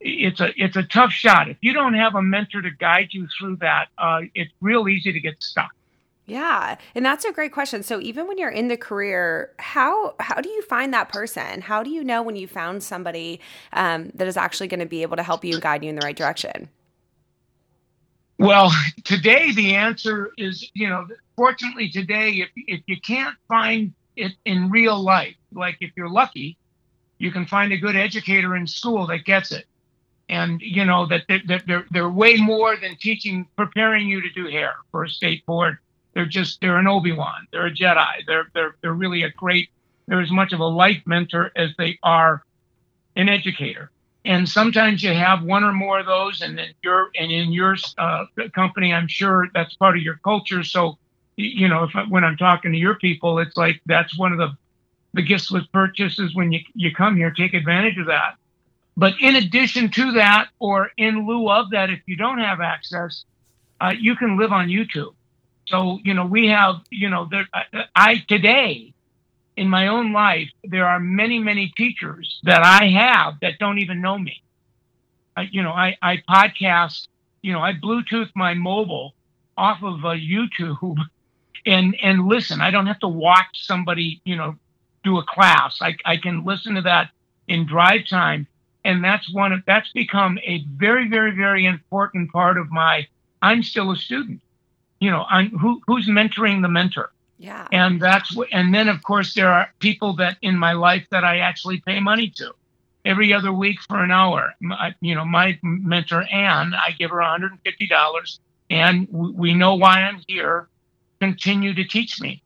[0.00, 1.48] it's a, it's a tough shot.
[1.48, 5.12] If you don't have a mentor to guide you through that, uh, it's real easy
[5.12, 5.70] to get stuck.
[6.24, 7.82] Yeah, and that's a great question.
[7.82, 11.60] So even when you're in the career, how how do you find that person?
[11.60, 13.40] How do you know when you found somebody
[13.72, 15.96] um, that is actually going to be able to help you and guide you in
[15.96, 16.68] the right direction?
[18.38, 18.72] Well,
[19.04, 24.70] today the answer is, you know, fortunately today, if if you can't find it in
[24.70, 26.56] real life, like if you're lucky,
[27.18, 29.66] you can find a good educator in school that gets it
[30.28, 34.46] and you know that they're, they're, they're way more than teaching preparing you to do
[34.46, 35.78] hair for a state board
[36.14, 37.46] they're just they're an Obi-Wan.
[37.52, 38.26] They're a Jedi.
[38.26, 39.70] They're they're they're really a great.
[40.06, 42.42] They're as much of a life mentor as they are
[43.16, 43.90] an educator.
[44.24, 47.76] And sometimes you have one or more of those, and then you're and in your
[47.98, 50.62] uh, company, I'm sure that's part of your culture.
[50.62, 50.98] So,
[51.36, 54.56] you know, if when I'm talking to your people, it's like that's one of the
[55.14, 57.30] the gifts with purchases when you you come here.
[57.30, 58.34] Take advantage of that.
[58.96, 63.24] But in addition to that, or in lieu of that, if you don't have access,
[63.80, 65.14] uh, you can live on YouTube.
[65.66, 67.46] So, you know, we have, you know, there,
[67.94, 68.92] I, today
[69.56, 74.00] in my own life, there are many, many teachers that I have that don't even
[74.00, 74.42] know me.
[75.36, 77.06] I, you know, I, I podcast,
[77.42, 79.14] you know, I Bluetooth my mobile
[79.56, 80.98] off of uh, YouTube
[81.66, 82.60] and, and listen.
[82.60, 84.56] I don't have to watch somebody, you know,
[85.04, 85.78] do a class.
[85.80, 87.10] I, I can listen to that
[87.48, 88.46] in drive time.
[88.84, 93.06] And that's one of, that's become a very, very, very important part of my,
[93.40, 94.40] I'm still a student
[95.02, 97.10] you know, on who who's mentoring the mentor.
[97.36, 97.66] Yeah.
[97.72, 101.24] And that's what, and then of course there are people that in my life that
[101.24, 102.52] I actually pay money to
[103.04, 104.54] every other week for an hour.
[104.60, 108.38] My, you know, my mentor Anne, I give her $150,
[108.70, 110.68] and we know why I'm here.
[111.20, 112.40] Continue to teach me,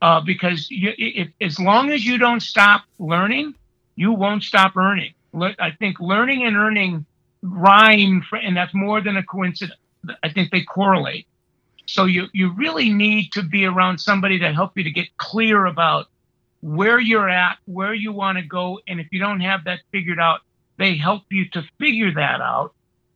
[0.00, 3.54] uh, because you, if, as long as you don't stop learning,
[3.96, 5.12] you won't stop earning.
[5.34, 7.04] I think learning and earning
[7.42, 9.78] rhyme, for, and that's more than a coincidence.
[10.22, 11.26] I think they correlate.
[11.88, 15.64] So you, you really need to be around somebody to help you to get clear
[15.64, 16.06] about
[16.60, 18.78] where you're at, where you want to go.
[18.86, 20.40] And if you don't have that figured out,
[20.76, 22.74] they help you to figure that out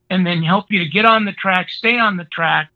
[0.08, 2.70] and then help you to get on the track, stay on the track.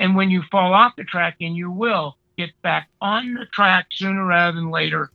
[0.00, 3.86] And when you fall off the track, and you will get back on the track
[3.92, 5.10] sooner rather than later,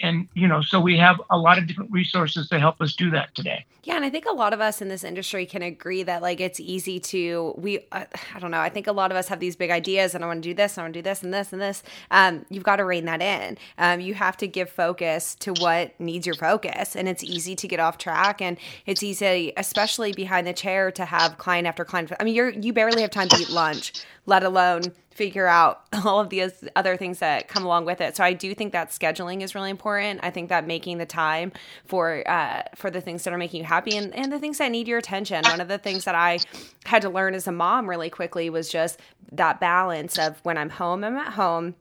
[0.00, 3.10] and you know so we have a lot of different resources to help us do
[3.10, 3.64] that today.
[3.82, 6.40] Yeah and i think a lot of us in this industry can agree that like
[6.40, 9.40] it's easy to we uh, i don't know i think a lot of us have
[9.40, 11.22] these big ideas and i want to do this and i want to do this
[11.22, 11.82] and this and this.
[12.10, 13.58] Um, you've got to rein that in.
[13.78, 17.68] Um, you have to give focus to what needs your focus and it's easy to
[17.68, 22.12] get off track and it's easy especially behind the chair to have client after client.
[22.18, 23.92] I mean you're you barely have time to eat lunch
[24.26, 28.16] let alone figure out all of these other things that come along with it.
[28.16, 30.20] So I do think that scheduling is really important.
[30.22, 31.52] I think that making the time
[31.86, 34.70] for uh, for the things that are making you happy and, and the things that
[34.70, 35.42] need your attention.
[35.44, 36.40] One of the things that I
[36.84, 39.00] had to learn as a mom really quickly was just
[39.32, 41.74] that balance of when I'm home, I'm at home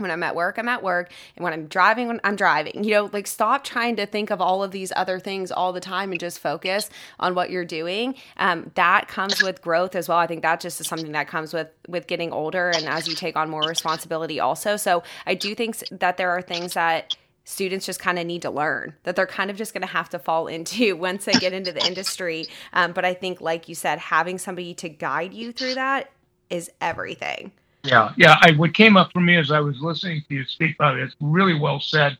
[0.00, 1.10] when I'm at work, I'm at work.
[1.36, 2.84] And when I'm driving, I'm driving.
[2.84, 5.80] You know, like stop trying to think of all of these other things all the
[5.80, 8.14] time and just focus on what you're doing.
[8.36, 10.18] Um, that comes with growth as well.
[10.18, 13.14] I think that just is something that comes with with getting older and as you
[13.14, 14.76] take on more responsibility also.
[14.76, 18.50] So I do think that there are things that students just kind of need to
[18.50, 21.52] learn that they're kind of just going to have to fall into once they get
[21.52, 22.46] into the industry.
[22.72, 26.10] Um, but I think, like you said, having somebody to guide you through that
[26.48, 27.52] is everything.
[27.82, 28.36] Yeah, yeah.
[28.40, 31.02] I, what came up for me as I was listening to you speak about it,
[31.04, 32.18] it's really well said.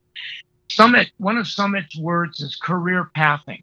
[0.70, 3.62] Summit, one of Summit's words is career pathing.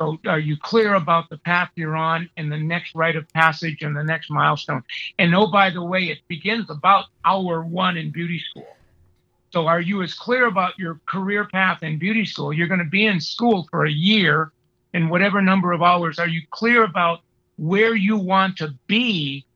[0.00, 3.82] So are you clear about the path you're on and the next rite of passage
[3.82, 4.82] and the next milestone?
[5.18, 8.66] And oh, by the way, it begins about hour one in beauty school.
[9.52, 12.52] So are you as clear about your career path in beauty school?
[12.52, 14.50] You're going to be in school for a year
[14.94, 16.18] in whatever number of hours.
[16.18, 17.20] Are you clear about
[17.56, 19.46] where you want to be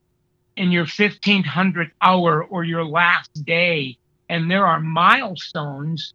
[0.59, 3.97] in your 1500th hour or your last day?
[4.29, 6.13] And there are milestones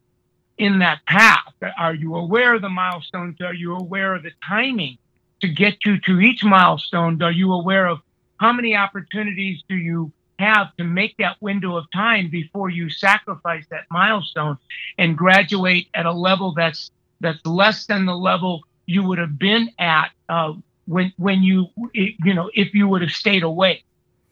[0.58, 1.54] in that path?
[1.78, 3.42] Are you aware of the milestones?
[3.42, 4.98] Are you aware of the timing
[5.42, 7.22] to get you to each milestone?
[7.22, 8.00] Are you aware of
[8.40, 13.66] how many opportunities do you have to make that window of time before you sacrifice
[13.70, 14.58] that milestone
[14.98, 16.92] and graduate at a level that's
[17.22, 20.54] that's less than the level you would have been at uh,
[20.86, 23.84] when when you you know if you would have stayed away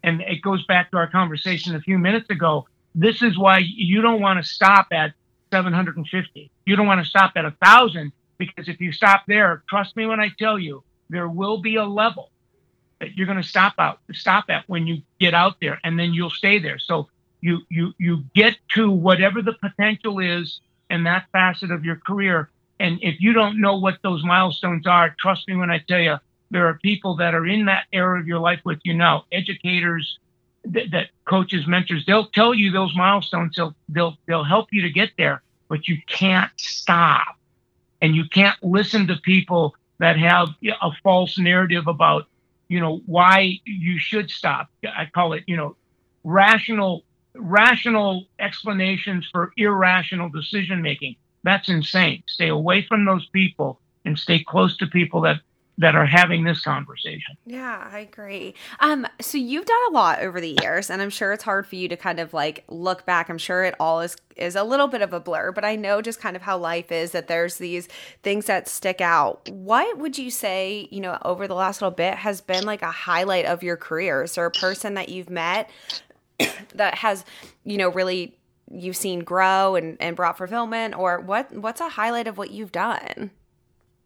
[0.04, 2.68] and it goes back to our conversation a few minutes ago.
[2.94, 5.14] This is why you don't want to stop at
[5.52, 9.98] 750 you don't want to stop at a thousand because if you stop there trust
[9.98, 12.32] me when i tell you there will be a level
[13.02, 16.14] that you're going to stop out stop at when you get out there and then
[16.14, 16.80] you'll stay there.
[16.80, 17.10] So
[17.42, 22.50] you you you get to whatever the potential is in that facet of your career.
[22.80, 26.18] And if you don't know what those milestones are trust me when i tell you
[26.52, 30.20] there are people that are in that era of your life with you now educators
[30.64, 35.10] that, coaches mentors they'll tell you those milestones they'll they'll they'll help you to get
[35.18, 35.42] there
[35.72, 37.38] but you can't stop.
[38.02, 40.50] And you can't listen to people that have
[40.82, 42.28] a false narrative about
[42.68, 44.68] you know why you should stop.
[44.84, 45.78] I call it you know
[46.26, 52.24] rational rational explanations for irrational decision making that's insane.
[52.28, 55.40] Stay away from those people and stay close to people that
[55.82, 57.36] that are having this conversation.
[57.46, 58.54] Yeah, I agree.
[58.80, 61.76] Um, so you've done a lot over the years, and I'm sure it's hard for
[61.76, 63.30] you to kind of like look back.
[63.30, 66.02] I'm sure it all is is a little bit of a blur, but I know
[66.02, 67.88] just kind of how life is that there's these
[68.22, 69.50] things that stick out.
[69.50, 72.92] What would you say, you know, over the last little bit has been like a
[72.92, 74.24] highlight of your career?
[74.24, 75.70] Is there a person that you've met
[76.76, 77.26] that has,
[77.64, 78.38] you know, really
[78.70, 82.72] you've seen grow and, and brought fulfillment or what what's a highlight of what you've
[82.72, 83.32] done?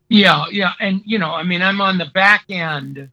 [0.09, 3.09] Yeah, yeah, and you know, I mean, I'm on the back end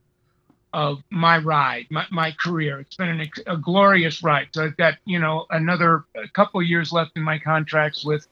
[0.72, 2.80] of my ride, my, my career.
[2.80, 4.48] It's been an, a glorious ride.
[4.52, 8.26] So I've got you know another couple years left in my contracts with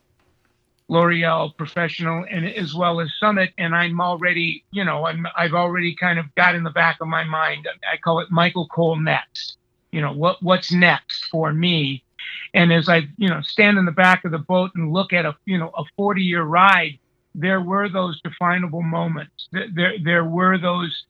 [0.89, 5.95] L'Oreal Professional and as well as Summit, and I'm already, you know, I'm I've already
[5.95, 7.67] kind of got in the back of my mind.
[7.91, 9.57] I call it Michael Cole next.
[9.91, 12.05] You know, what what's next for me?
[12.53, 15.25] And as I, you know, stand in the back of the boat and look at
[15.25, 16.99] a, you know, a 40 year ride
[17.41, 19.49] there were those definable moments.
[19.53, 21.05] There, there were those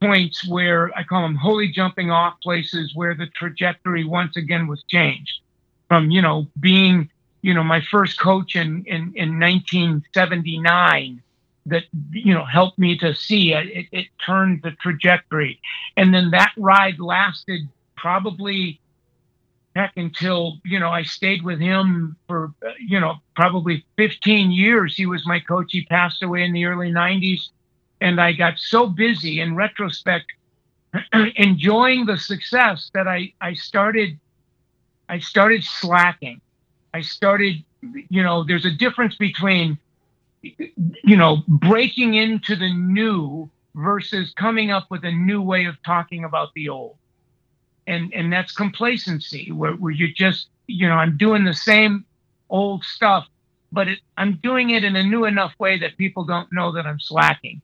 [0.00, 4.82] points where I call them holy jumping off places where the trajectory once again was
[4.84, 5.40] changed
[5.88, 7.10] from, you know, being,
[7.42, 11.22] you know, my first coach in, in, in 1979
[11.66, 15.58] that, you know, helped me to see it, it, it turned the trajectory.
[15.96, 18.80] And then that ride lasted probably
[19.74, 24.96] heck until you know I stayed with him for you know probably 15 years.
[24.96, 25.72] He was my coach.
[25.72, 27.48] He passed away in the early 90s,
[28.00, 30.26] and I got so busy in retrospect
[31.36, 34.18] enjoying the success that I I started
[35.08, 36.40] I started slacking.
[36.92, 37.64] I started
[38.08, 39.78] you know there's a difference between
[40.42, 46.24] you know breaking into the new versus coming up with a new way of talking
[46.24, 46.96] about the old
[47.86, 52.04] and and that's complacency where, where you just you know i'm doing the same
[52.50, 53.26] old stuff
[53.72, 56.86] but it, i'm doing it in a new enough way that people don't know that
[56.86, 57.60] i'm slacking.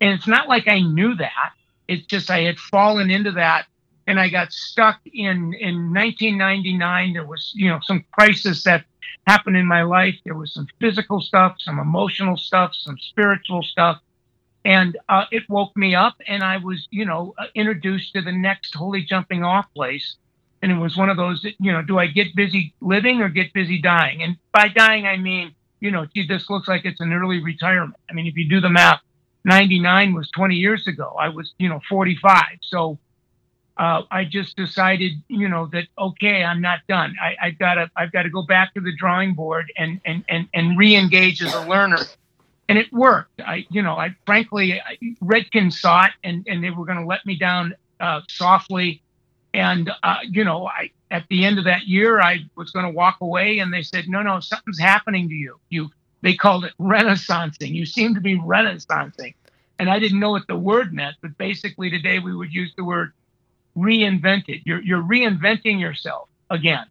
[0.00, 1.52] And it's not like i knew that.
[1.88, 3.66] It's just i had fallen into that
[4.06, 8.84] and i got stuck in in 1999 there was you know some crisis that
[9.26, 10.14] happened in my life.
[10.24, 14.00] There was some physical stuff some emotional stuff some spiritual stuff
[14.64, 18.32] and uh, it woke me up and i was you know uh, introduced to the
[18.32, 20.16] next holy jumping off place.
[20.62, 23.52] And it was one of those you know do i get busy living or get
[23.52, 24.22] busy dying?
[24.22, 28.00] And by dying i mean you know gee this looks like it's an early retirement.
[28.10, 29.00] I mean if you do the math
[29.44, 31.14] 99 was 20 years ago.
[31.18, 32.98] I was you know 45 so
[33.76, 37.16] uh, I just decided, you know, that okay, I'm not done.
[37.20, 40.24] I, I've got to, I've got to go back to the drawing board and and
[40.28, 41.98] and and re-engage as a learner
[42.68, 43.40] and it worked.
[43.40, 47.06] I, you know, I frankly, I, Redken saw it, and and they were going to
[47.06, 49.02] let me down uh, softly,
[49.52, 52.90] and uh, you know, I at the end of that year, I was going to
[52.90, 55.60] walk away, and they said, no, no, something's happening to you.
[55.68, 55.90] You,
[56.22, 57.72] they called it renaissancing.
[57.72, 59.34] You seem to be renaissancing,
[59.78, 62.84] and I didn't know what the word meant, but basically today we would use the
[62.84, 63.12] word
[63.76, 64.62] reinvented.
[64.64, 66.86] You're you're reinventing yourself again.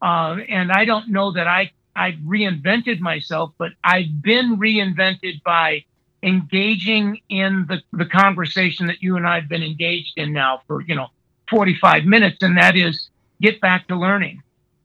[0.00, 5.84] Uh, and I don't know that I I've reinvented myself, but I've been reinvented by
[6.22, 10.82] engaging in the, the conversation that you and I have been engaged in now for,
[10.82, 11.08] you know,
[11.50, 13.08] 45 minutes, and that is
[13.40, 14.42] get back to learning.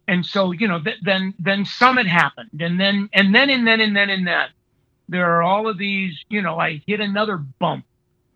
[0.08, 3.80] And so, you know, th- then then Summit happened, and then and then and then
[3.80, 4.50] and then and then
[5.08, 6.18] there are all of these.
[6.30, 7.86] You know, I hit another bump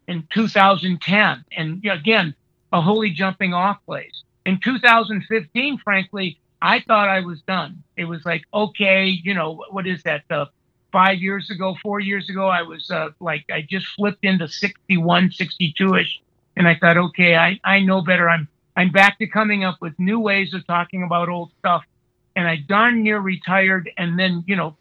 [0.08, 2.36] in 2010, and again,
[2.72, 4.24] a holy jumping off place.
[4.46, 7.84] In 2015, frankly, I thought I was done.
[7.96, 10.24] It was like, okay, you know, what is that?
[10.30, 10.46] Uh,
[10.92, 15.32] five years ago, four years ago, I was uh, like, I just flipped into 61,
[15.32, 16.22] 62 ish.
[16.56, 18.30] And I thought, okay, I, I know better.
[18.30, 21.84] I'm, I'm back to coming up with new ways of talking about old stuff.
[22.36, 23.92] And I darn near retired.
[23.98, 24.76] And then, you know,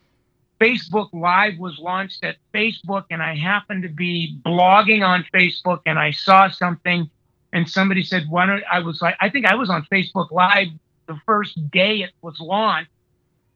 [0.61, 5.99] Facebook Live was launched at Facebook, and I happened to be blogging on Facebook, and
[5.99, 7.11] I saw something,
[7.53, 10.69] and somebody said, "Why don't?" I was like, I think I was on Facebook Live
[11.07, 12.91] the first day it was launched,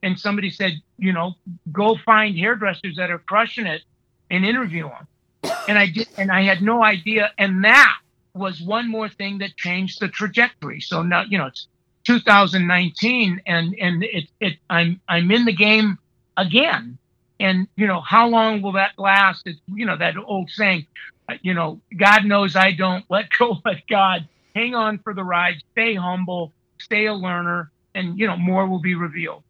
[0.03, 1.34] and somebody said, you know,
[1.72, 3.82] go find hairdressers that are crushing it
[4.30, 5.53] and interview them.
[5.68, 7.32] And I did, and I had no idea.
[7.38, 7.98] And that
[8.34, 10.80] was one more thing that changed the trajectory.
[10.80, 11.66] So now, you know, it's
[12.05, 15.98] 2019, and and it it I'm I'm in the game
[16.36, 16.98] again.
[17.38, 19.42] And you know, how long will that last?
[19.46, 20.86] It's you know that old saying,
[21.28, 23.05] uh, you know, God knows I don't.
[23.09, 24.28] Let go, let God.
[24.55, 25.62] Hang on for the ride.
[25.72, 26.53] Stay humble.
[26.81, 29.43] Stay a learner, and you know more will be revealed.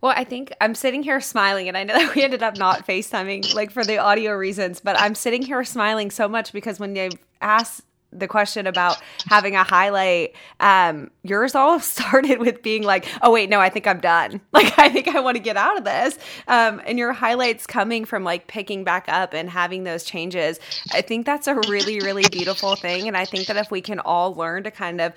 [0.00, 2.86] Well, I think I'm sitting here smiling, and I know that we ended up not
[2.86, 6.94] FaceTiming, like for the audio reasons, but I'm sitting here smiling so much because when
[6.94, 7.10] they
[7.40, 13.32] asked the question about having a highlight, um, yours all started with being like, oh,
[13.32, 14.40] wait, no, I think I'm done.
[14.52, 16.18] Like, I think I want to get out of this.
[16.46, 20.60] Um, and your highlights coming from like picking back up and having those changes.
[20.92, 23.08] I think that's a really, really beautiful thing.
[23.08, 25.14] And I think that if we can all learn to kind of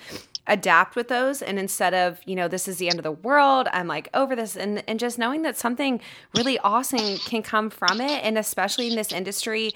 [0.47, 1.41] adapt with those.
[1.41, 4.35] And instead of you know this is the end of the world i'm like over
[4.35, 4.55] this.
[4.55, 6.01] And and just knowing that something
[6.35, 8.23] really awesome can come from it.
[8.23, 9.71] And especially in this industry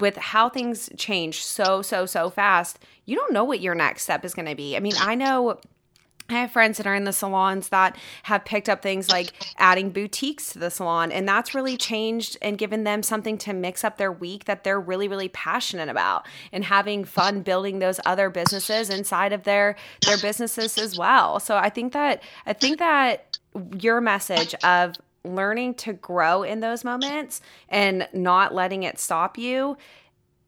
[0.00, 4.24] with how things change so so so fast you don't know what your next step
[4.24, 4.76] is going to be.
[4.76, 5.58] I mean i know
[6.28, 9.90] I have friends that are in the salons that have picked up things like adding
[9.90, 13.96] boutiques to the salon, and that's really changed and given them something to mix up
[13.96, 18.90] their week that they're really, really passionate about, and having fun building those other businesses
[18.90, 21.38] inside of their their businesses as well.
[21.38, 23.38] So I think that I think that
[23.78, 29.76] your message of learning to grow in those moments and not letting it stop you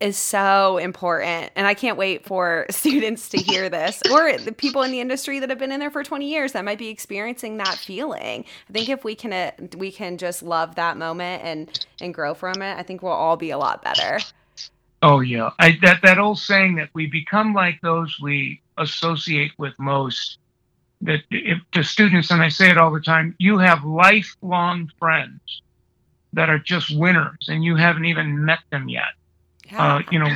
[0.01, 1.51] is so important.
[1.57, 5.38] And i can't wait for students to hear this or the people in the industry
[5.40, 8.44] that have been in there for 20 years that might be experiencing that feeling.
[8.68, 12.34] I think if we can uh, we can just love that moment and and grow
[12.34, 14.20] from it i think we'll all be a lot better.
[15.03, 15.51] Oh yeah.
[15.59, 20.38] I, that that old saying that we become like those we associate with most
[21.01, 25.62] that if, to students and i say it all the time you have lifelong friends
[26.32, 29.18] that are just winners and you haven't even met them yet.
[29.77, 30.29] Uh, you know,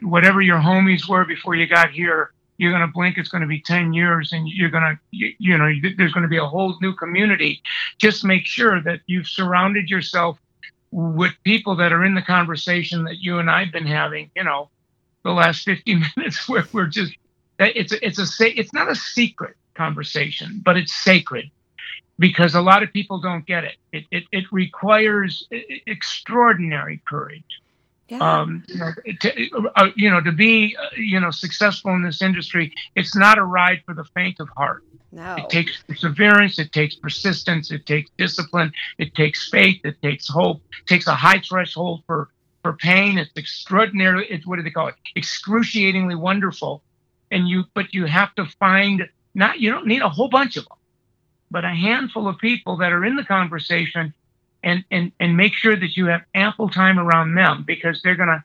[0.00, 3.46] whatever your homies were before you got here, you're going to blink, it's going to
[3.46, 6.44] be 10 years, and you're going to, you, you know, there's going to be a
[6.44, 7.62] whole new community.
[7.98, 10.38] Just make sure that you've surrounded yourself
[10.90, 14.68] with people that are in the conversation that you and I've been having, you know,
[15.24, 17.14] the last 50 minutes where we're just,
[17.58, 21.50] it's a, it's a, it's not a secret conversation, but it's sacred
[22.18, 23.76] because a lot of people don't get it.
[23.92, 25.48] It, it, it requires
[25.86, 27.62] extraordinary courage
[28.10, 28.40] yeah.
[28.40, 32.20] Um, you know, to, uh, you know, to be, uh, you know, successful in this
[32.22, 34.84] industry, it's not a ride for the faint of heart.
[35.12, 35.36] No.
[35.36, 40.62] It takes perseverance, it takes persistence, it takes discipline, it takes faith, it takes hope,
[40.80, 42.30] it takes a high threshold for
[42.62, 43.16] for pain.
[43.18, 44.94] It's extraordinarily, it's what do they call it?
[45.16, 46.82] Excruciatingly wonderful.
[47.30, 50.66] And you, but you have to find not, you don't need a whole bunch of
[50.66, 50.76] them,
[51.50, 54.12] but a handful of people that are in the conversation
[54.62, 58.28] and, and, and make sure that you have ample time around them because they're going
[58.28, 58.44] to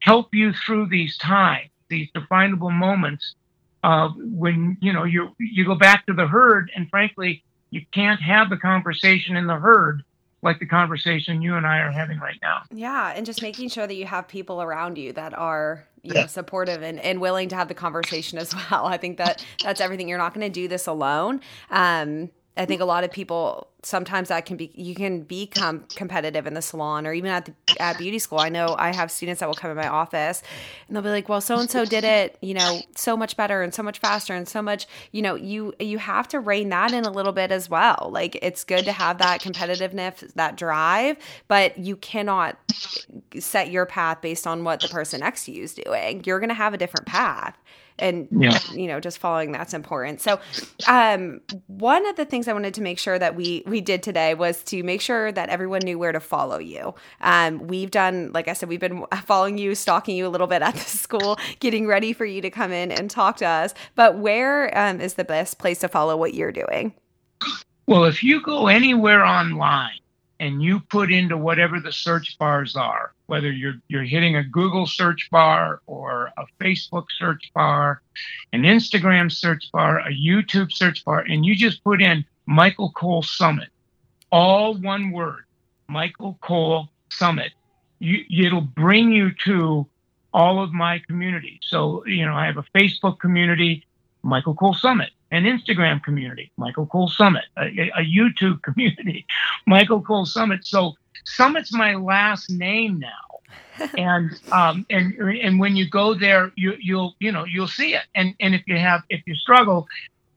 [0.00, 3.34] help you through these times, these definable moments
[3.82, 8.20] uh, when, you know, you, you go back to the herd and frankly, you can't
[8.20, 10.02] have the conversation in the herd
[10.42, 12.62] like the conversation you and I are having right now.
[12.70, 16.26] Yeah, and just making sure that you have people around you that are you know
[16.26, 18.86] supportive and, and willing to have the conversation as well.
[18.86, 20.08] I think that that's everything.
[20.08, 21.40] You're not going to do this alone.
[21.70, 26.46] Um, I think a lot of people sometimes that can be you can become competitive
[26.46, 28.40] in the salon or even at the at beauty school.
[28.40, 30.42] I know I have students that will come in my office
[30.88, 33.62] and they'll be like, "Well, so and so did it, you know, so much better
[33.62, 36.92] and so much faster and so much, you know, you you have to rein that
[36.92, 38.08] in a little bit as well.
[38.10, 41.16] Like it's good to have that competitiveness, that drive,
[41.48, 42.56] but you cannot
[43.38, 46.22] set your path based on what the person next to you is doing.
[46.24, 47.56] You're going to have a different path
[47.98, 48.58] and yeah.
[48.72, 50.38] you know just following that's important so
[50.88, 54.34] um, one of the things i wanted to make sure that we we did today
[54.34, 56.94] was to make sure that everyone knew where to follow you.
[57.20, 60.62] Um, we've done, like I said, we've been following you, stalking you a little bit
[60.62, 63.74] at the school, getting ready for you to come in and talk to us.
[63.94, 66.94] But where um, is the best place to follow what you're doing?
[67.86, 69.98] Well, if you go anywhere online
[70.40, 74.86] and you put into whatever the search bars are, whether you're you're hitting a Google
[74.86, 78.02] search bar or a Facebook search bar,
[78.52, 83.22] an Instagram search bar, a YouTube search bar, and you just put in Michael Cole
[83.22, 83.68] Summit,
[84.30, 85.44] all one word,
[85.88, 87.52] Michael Cole Summit,
[87.98, 89.86] you, it'll bring you to
[90.32, 91.58] all of my community.
[91.62, 93.84] So, you know, I have a Facebook community,
[94.22, 99.26] Michael Cole Summit, an Instagram community, Michael Cole Summit, a, a YouTube community,
[99.66, 100.66] Michael Cole Summit.
[100.66, 100.94] So
[101.24, 103.10] Summit's my last name now.
[103.98, 108.02] and um, and and when you go there, you you'll you know you'll see it.
[108.14, 109.86] And and if you have if you struggle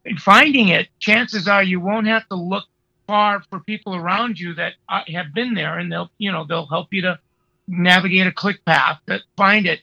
[0.06, 2.66] in finding it, chances are you won't have to look
[3.08, 6.68] far for people around you that uh, have been there, and they'll you know they'll
[6.68, 7.20] help you to
[7.68, 9.80] navigate a click path that find it,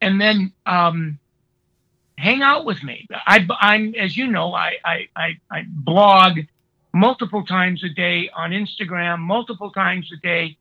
[0.00, 1.18] and then um,
[2.18, 3.06] hang out with me.
[3.26, 6.40] I, I'm as you know I I, I, I blog
[6.98, 10.56] multiple times a day on Instagram, multiple times a day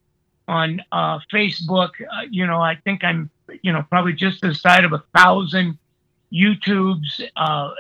[0.48, 1.92] on uh, Facebook.
[2.02, 3.30] Uh, you know, I think I'm,
[3.64, 5.78] you know, probably just the side of a thousand
[6.32, 7.72] YouTubes, uh,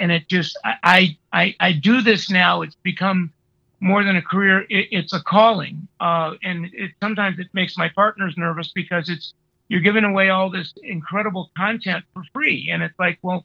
[0.00, 2.62] and it just, I, I, I do this now.
[2.62, 3.32] It's become
[3.78, 7.90] more than a career; it, it's a calling, uh, and it sometimes it makes my
[7.90, 9.34] partners nervous because it's
[9.68, 13.44] you're giving away all this incredible content for free, and it's like, well,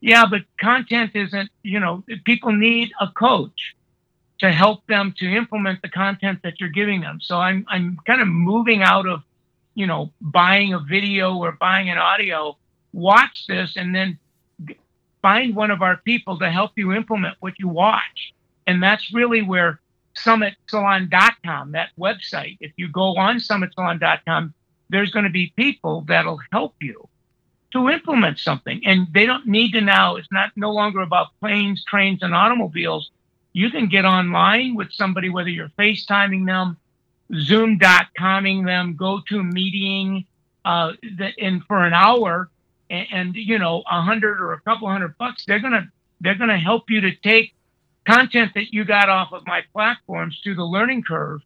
[0.00, 3.75] yeah, but content isn't, you know, people need a coach
[4.38, 7.20] to help them to implement the content that you're giving them.
[7.20, 9.22] So I'm I'm kind of moving out of,
[9.74, 12.56] you know, buying a video or buying an audio.
[12.92, 14.18] Watch this and then
[15.22, 18.32] find one of our people to help you implement what you watch.
[18.66, 19.80] And that's really where
[20.16, 24.54] summitsalon.com, that website, if you go on summitsalon.com,
[24.88, 27.08] there's going to be people that'll help you
[27.72, 28.80] to implement something.
[28.84, 33.10] And they don't need to now, it's not no longer about planes, trains, and automobiles
[33.56, 36.76] you can get online with somebody, whether you're FaceTiming them,
[37.40, 40.26] Zoom.coming them, GoToMeeting,
[40.66, 40.92] uh,
[41.40, 42.50] and for an hour,
[42.90, 45.90] and, and you know, a hundred or a couple hundred bucks, they're gonna
[46.20, 47.54] they're gonna help you to take
[48.04, 51.40] content that you got off of my platforms through the learning curve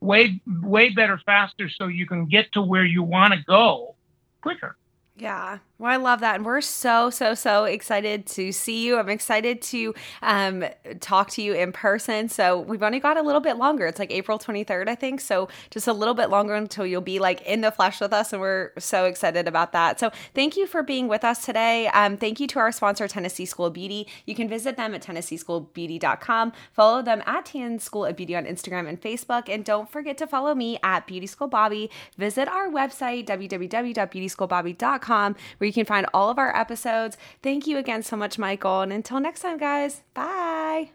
[0.00, 3.94] way way better faster so you can get to where you want to go
[4.42, 4.76] quicker
[5.16, 5.58] yeah.
[5.76, 6.36] Well, I love that.
[6.36, 8.96] And we're so, so, so excited to see you.
[8.96, 10.64] I'm excited to um,
[11.00, 12.28] talk to you in person.
[12.28, 13.84] So we've only got a little bit longer.
[13.86, 15.20] It's like April 23rd, I think.
[15.20, 18.32] So just a little bit longer until you'll be like in the flesh with us.
[18.32, 19.98] And we're so excited about that.
[19.98, 21.88] So thank you for being with us today.
[21.88, 24.06] Um, thank you to our sponsor, Tennessee School Beauty.
[24.26, 26.52] You can visit them at tennesseeschoolbeauty.com.
[26.72, 29.48] Follow them at TN School of Beauty on Instagram and Facebook.
[29.48, 31.88] And don't forget to follow me at Beauty School Bobbi.
[32.16, 35.34] Visit our website, www.beautyschoolbobbi.com
[35.64, 37.16] where you can find all of our episodes.
[37.42, 38.82] Thank you again so much, Michael.
[38.82, 40.90] And until next time, guys, bye.